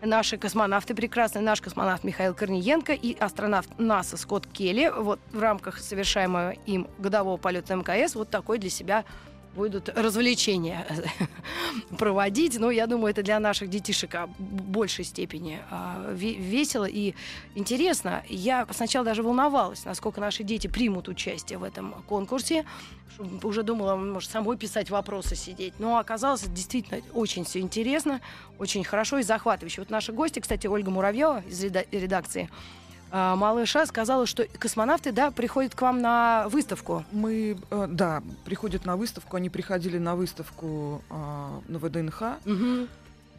наши 0.03 0.37
космонавты 0.39 0.95
прекрасные, 0.95 1.43
наш 1.43 1.61
космонавт 1.61 2.05
Михаил 2.05 2.35
Корниенко 2.35 2.93
и 2.93 3.17
астронавт 3.19 3.69
НАСА 3.79 4.17
Скотт 4.17 4.47
Келли. 4.47 4.93
Вот 4.97 5.21
в 5.33 5.41
рамках 5.41 5.79
совершаемого 5.79 6.51
им 6.67 6.87
годового 6.99 7.37
полета 7.37 7.75
МКС 7.75 8.15
вот 8.15 8.31
такой 8.31 8.59
для 8.59 8.71
себя 8.71 9.05
будут 9.57 9.89
развлечения 9.89 10.87
проводить. 11.99 12.59
Но 12.59 12.71
я 12.71 12.87
думаю, 12.87 13.11
это 13.11 13.23
для 13.23 13.41
наших 13.41 13.69
детишек 13.71 14.15
а, 14.15 14.27
в 14.27 14.41
большей 14.41 15.05
степени 15.05 15.61
а, 15.71 16.13
ве- 16.13 16.37
весело 16.39 16.85
и 16.85 17.15
интересно. 17.55 18.23
Я 18.29 18.67
сначала 18.71 19.05
даже 19.05 19.23
волновалась, 19.23 19.85
насколько 19.85 20.21
наши 20.21 20.45
дети 20.45 20.67
примут 20.67 21.09
участие 21.09 21.59
в 21.59 21.65
этом 21.65 21.93
конкурсе. 22.07 22.65
Уже 23.43 23.63
думала, 23.63 23.97
может, 23.97 24.31
самой 24.31 24.57
писать 24.59 24.91
вопросы 24.91 25.37
сидеть. 25.37 25.75
Но 25.79 25.97
оказалось, 25.99 26.43
действительно 26.43 27.01
очень 27.15 27.45
все 27.45 27.61
интересно, 27.61 28.21
очень 28.59 28.85
хорошо 28.85 29.19
и 29.19 29.23
захватывающе. 29.23 29.81
Вот 29.81 29.91
наши 29.91 30.13
гости, 30.13 30.39
кстати, 30.41 30.67
Ольга 30.67 30.91
Муравьева 30.91 31.43
из 31.49 31.65
реда- 31.65 31.87
редакции 31.91 32.51
«Малыша» 33.13 33.87
сказала, 33.87 34.27
что 34.27 34.47
космонавты, 34.59 35.13
да, 35.13 35.31
приходят 35.31 35.75
к 35.75 35.83
вам 35.83 36.01
на 36.01 36.49
выставку. 36.49 37.05
Мы, 37.13 37.57
э, 37.71 37.87
да, 37.89 38.23
приходят 38.45 38.85
на 38.85 38.97
выставку. 38.97 39.37
Они 39.37 39.49
приходили 39.49 39.99
на 39.99 40.17
выставку 40.17 41.03
а, 41.11 41.61
на 41.69 41.79
ВДНХ, 41.79 42.23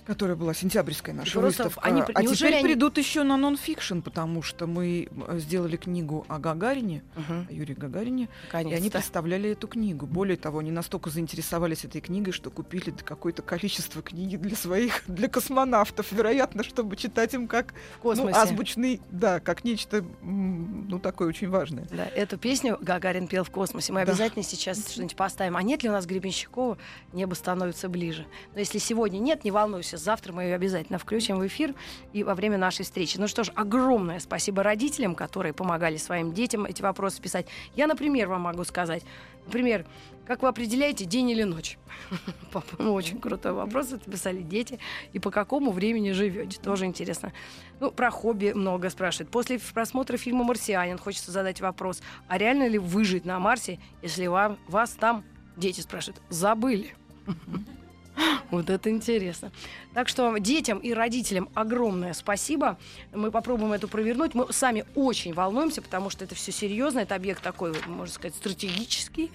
которая 0.07 0.37
была 0.37 0.53
сентябрьская 0.53 1.13
наша 1.13 1.37
просто 1.37 1.63
выставка. 1.63 1.81
они 1.87 2.01
а 2.01 2.23
теперь 2.23 2.53
они- 2.55 2.63
придут 2.63 2.97
еще 2.97 3.23
на 3.23 3.35
нонфикшн, 3.35 3.99
потому 3.99 4.41
что 4.41 4.65
мы 4.65 5.09
э, 5.27 5.39
сделали 5.39 5.75
книгу 5.75 6.25
о 6.29 6.39
Гагарине, 6.39 7.03
о 7.17 7.51
Юрии 7.51 7.73
Гагарине, 7.73 8.23
и 8.23 8.55
они 8.55 8.71
Наконец-то. 8.71 8.91
представляли 8.99 9.49
эту 9.51 9.67
книгу. 9.67 10.05
Более 10.05 10.37
того, 10.37 10.59
они 10.59 10.71
настолько 10.71 11.09
заинтересовались 11.09 11.83
этой 11.83 11.99
книгой, 11.99 12.31
что 12.31 12.49
купили 12.49 12.91
какое-то 12.91 13.41
количество 13.41 14.01
книги 14.01 14.37
для 14.37 14.55
своих, 14.55 15.03
для 15.07 15.27
космонавтов, 15.27 16.09
вероятно, 16.13 16.63
чтобы 16.63 16.95
читать 16.95 17.33
им 17.33 17.49
как 17.49 17.73
ну, 18.01 18.27
азбучный, 18.33 19.01
да, 19.11 19.41
как 19.41 19.65
нечто, 19.65 20.05
ну, 20.21 20.99
такое 20.99 21.27
очень 21.27 21.49
важное. 21.49 21.85
Да, 21.91 22.05
эту 22.05 22.37
песню 22.37 22.77
Гагарин 22.79 23.27
пел 23.27 23.43
в 23.43 23.51
космосе. 23.51 23.91
Мы 23.91 24.05
Да. 24.05 24.11
обязательно 24.13 24.43
сейчас 24.43 24.89
что-нибудь 24.89 25.17
поставим. 25.17 25.57
А 25.57 25.63
нет 25.63 25.83
ли 25.83 25.89
у 25.89 25.91
нас 25.91 26.05
Гребенщикова 26.05 26.77
«Небо 27.11 27.33
становится 27.33 27.89
ближе»? 27.89 28.25
Но 28.53 28.59
если 28.59 28.77
сегодня 28.77 29.17
нет, 29.19 29.43
не 29.43 29.51
волнуйся. 29.51 29.96
Завтра 29.97 30.33
мы 30.33 30.43
ее 30.43 30.55
обязательно 30.55 30.99
включим 30.99 31.37
в 31.37 31.47
эфир 31.47 31.73
и 32.13 32.23
во 32.23 32.35
время 32.35 32.57
нашей 32.57 32.83
встречи. 32.83 33.17
Ну 33.17 33.27
что 33.27 33.43
ж, 33.43 33.51
огромное 33.55 34.19
спасибо 34.19 34.63
родителям, 34.63 35.15
которые 35.15 35.53
помогали 35.53 35.97
своим 35.97 36.33
детям 36.33 36.65
эти 36.65 36.81
вопросы 36.81 37.21
писать. 37.21 37.47
Я, 37.75 37.87
например, 37.87 38.27
вам 38.27 38.41
могу 38.41 38.63
сказать. 38.63 39.03
Например, 39.45 39.85
как 40.25 40.41
вы 40.41 40.49
определяете 40.49 41.05
день 41.05 41.29
или 41.29 41.43
ночь? 41.43 41.77
По-моему, 42.51 42.93
очень 42.93 43.19
крутой 43.19 43.53
вопрос. 43.53 43.93
Это 43.93 44.11
писали 44.11 44.41
дети. 44.41 44.77
И 45.13 45.19
по 45.19 45.31
какому 45.31 45.71
времени 45.71 46.11
живете? 46.11 46.59
Тоже 46.59 46.85
интересно. 46.85 47.31
Ну, 47.79 47.91
про 47.91 48.11
хобби 48.11 48.51
много 48.53 48.89
спрашивают. 48.89 49.31
После 49.31 49.57
просмотра 49.73 50.17
фильма 50.17 50.43
«Марсианин» 50.43 50.97
хочется 50.97 51.31
задать 51.31 51.61
вопрос, 51.61 52.01
а 52.27 52.37
реально 52.37 52.67
ли 52.67 52.77
выжить 52.77 53.23
на 53.23 53.39
Марсе, 53.39 53.79
если 54.01 54.27
вам, 54.27 54.57
вас 54.67 54.91
там, 54.91 55.23
дети 55.55 55.79
спрашивают, 55.79 56.21
забыли? 56.29 56.93
Вот 58.51 58.69
это 58.69 58.89
интересно. 58.89 59.51
Так 59.93 60.07
что 60.07 60.37
детям 60.37 60.79
и 60.79 60.93
родителям 60.93 61.49
огромное 61.53 62.13
спасибо. 62.13 62.77
Мы 63.13 63.31
попробуем 63.31 63.73
это 63.73 63.87
провернуть. 63.87 64.33
Мы 64.33 64.51
сами 64.51 64.85
очень 64.95 65.33
волнуемся, 65.33 65.81
потому 65.81 66.09
что 66.09 66.25
это 66.25 66.35
все 66.35 66.51
серьезно. 66.51 66.99
Это 66.99 67.15
объект 67.15 67.41
такой, 67.43 67.73
можно 67.87 68.13
сказать, 68.13 68.35
стратегический. 68.35 69.31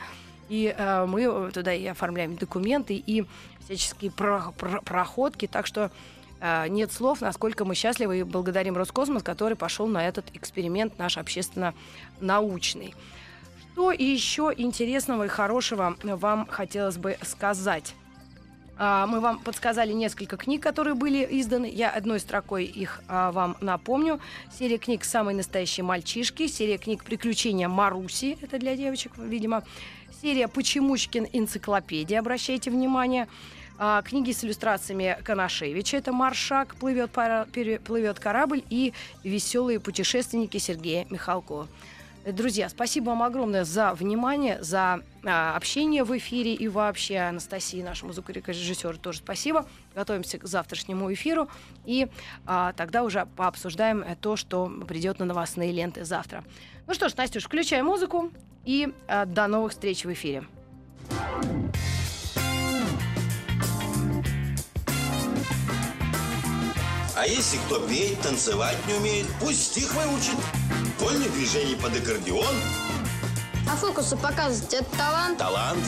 И 0.48 0.74
э, 0.76 1.06
мы 1.06 1.50
туда 1.52 1.72
и 1.72 1.86
оформляем 1.86 2.36
документы, 2.36 2.94
и 2.94 3.24
всяческие 3.64 4.10
про- 4.10 4.52
про- 4.58 4.82
проходки. 4.82 5.46
Так 5.46 5.66
что 5.66 5.90
э, 6.40 6.68
нет 6.68 6.92
слов, 6.92 7.20
насколько 7.20 7.64
мы 7.64 7.74
счастливы 7.74 8.20
и 8.20 8.22
благодарим 8.22 8.76
Роскосмос, 8.76 9.22
который 9.22 9.56
пошел 9.56 9.86
на 9.86 10.06
этот 10.06 10.26
эксперимент 10.34 10.98
наш 10.98 11.16
общественно-научный. 11.16 12.94
Что 13.72 13.92
еще 13.92 14.52
интересного 14.54 15.24
и 15.24 15.28
хорошего 15.28 15.96
вам 16.02 16.46
хотелось 16.46 16.98
бы 16.98 17.16
сказать? 17.22 17.94
А, 18.84 19.06
Мы 19.06 19.20
вам 19.20 19.38
подсказали 19.38 19.92
несколько 19.92 20.36
книг, 20.36 20.60
которые 20.60 20.94
были 20.94 21.24
изданы. 21.30 21.70
Я 21.72 21.88
одной 21.88 22.18
строкой 22.18 22.64
их 22.64 23.00
а, 23.06 23.30
вам 23.30 23.56
напомню. 23.60 24.18
Серия 24.58 24.76
книг 24.76 25.04
«Самые 25.04 25.36
настоящие 25.36 25.84
мальчишки», 25.84 26.48
серия 26.48 26.78
книг 26.78 27.04
«Приключения 27.04 27.68
Маруси», 27.68 28.36
это 28.40 28.58
для 28.58 28.74
девочек, 28.74 29.12
видимо, 29.18 29.62
серия 30.20 30.48
«Почемучкин 30.48 31.28
энциклопедия», 31.32 32.18
обращайте 32.18 32.72
внимание, 32.72 33.28
А, 33.78 34.02
книги 34.02 34.32
с 34.32 34.42
иллюстрациями 34.44 35.16
Канашевича, 35.22 35.98
это 35.98 36.12
«Маршак», 36.12 36.74
«Плывет, 36.74 37.12
пара- 37.12 37.46
плывет 37.84 38.18
корабль» 38.18 38.64
и 38.68 38.92
«Веселые 39.22 39.78
путешественники» 39.78 40.58
Сергея 40.58 41.06
Михалкова. 41.08 41.68
Друзья, 42.24 42.68
спасибо 42.68 43.06
вам 43.06 43.22
огромное 43.24 43.64
за 43.64 43.94
внимание, 43.94 44.62
за 44.62 45.00
а, 45.24 45.56
общение 45.56 46.04
в 46.04 46.16
эфире 46.16 46.54
и 46.54 46.68
вообще 46.68 47.18
Анастасии, 47.18 47.82
нашему 47.82 48.12
звукорежиссеру, 48.12 48.96
тоже 48.98 49.18
спасибо. 49.18 49.66
Готовимся 49.96 50.38
к 50.38 50.46
завтрашнему 50.46 51.12
эфиру 51.12 51.48
и 51.84 52.06
а, 52.46 52.74
тогда 52.74 53.02
уже 53.02 53.26
пообсуждаем 53.36 54.02
э, 54.02 54.14
то, 54.20 54.36
что 54.36 54.68
придет 54.86 55.18
на 55.18 55.24
новостные 55.24 55.72
ленты 55.72 56.04
завтра. 56.04 56.44
Ну 56.86 56.94
что 56.94 57.08
ж, 57.08 57.16
Настюш, 57.16 57.44
включай 57.44 57.82
музыку 57.82 58.30
и 58.64 58.92
а, 59.08 59.24
до 59.24 59.48
новых 59.48 59.72
встреч 59.72 60.04
в 60.04 60.12
эфире. 60.12 60.44
А 67.14 67.26
если 67.26 67.58
кто 67.58 67.78
петь, 67.86 68.20
танцевать 68.22 68.78
не 68.86 68.94
умеет, 68.94 69.26
пусть 69.40 69.64
стих 69.64 69.92
выучит. 69.94 70.36
Вольных 70.98 71.32
движений 71.34 71.74
под 71.76 71.96
аккордеон, 71.96 72.54
А 73.70 73.76
фокусы 73.76 74.16
показывать 74.16 74.72
это 74.72 74.96
талант. 74.96 75.38
талант. 75.38 75.84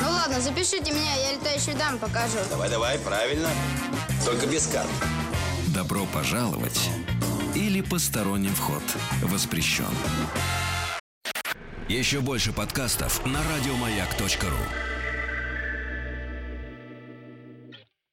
Ну 0.00 0.08
ладно, 0.08 0.40
запишите 0.40 0.92
меня, 0.92 1.14
я 1.14 1.32
летающую 1.32 1.76
дам 1.76 1.98
покажу. 1.98 2.38
Давай-давай, 2.50 2.98
правильно. 2.98 3.48
Только 4.24 4.46
без 4.46 4.66
карт. 4.66 4.88
Добро 5.68 6.06
пожаловать 6.06 6.88
или 7.54 7.80
посторонним 7.80 8.54
вход 8.54 8.82
воспрещен. 9.22 9.86
Еще 11.88 12.20
больше 12.20 12.52
подкастов 12.52 13.24
на 13.26 13.40
радиомаяк.ру 13.54 14.91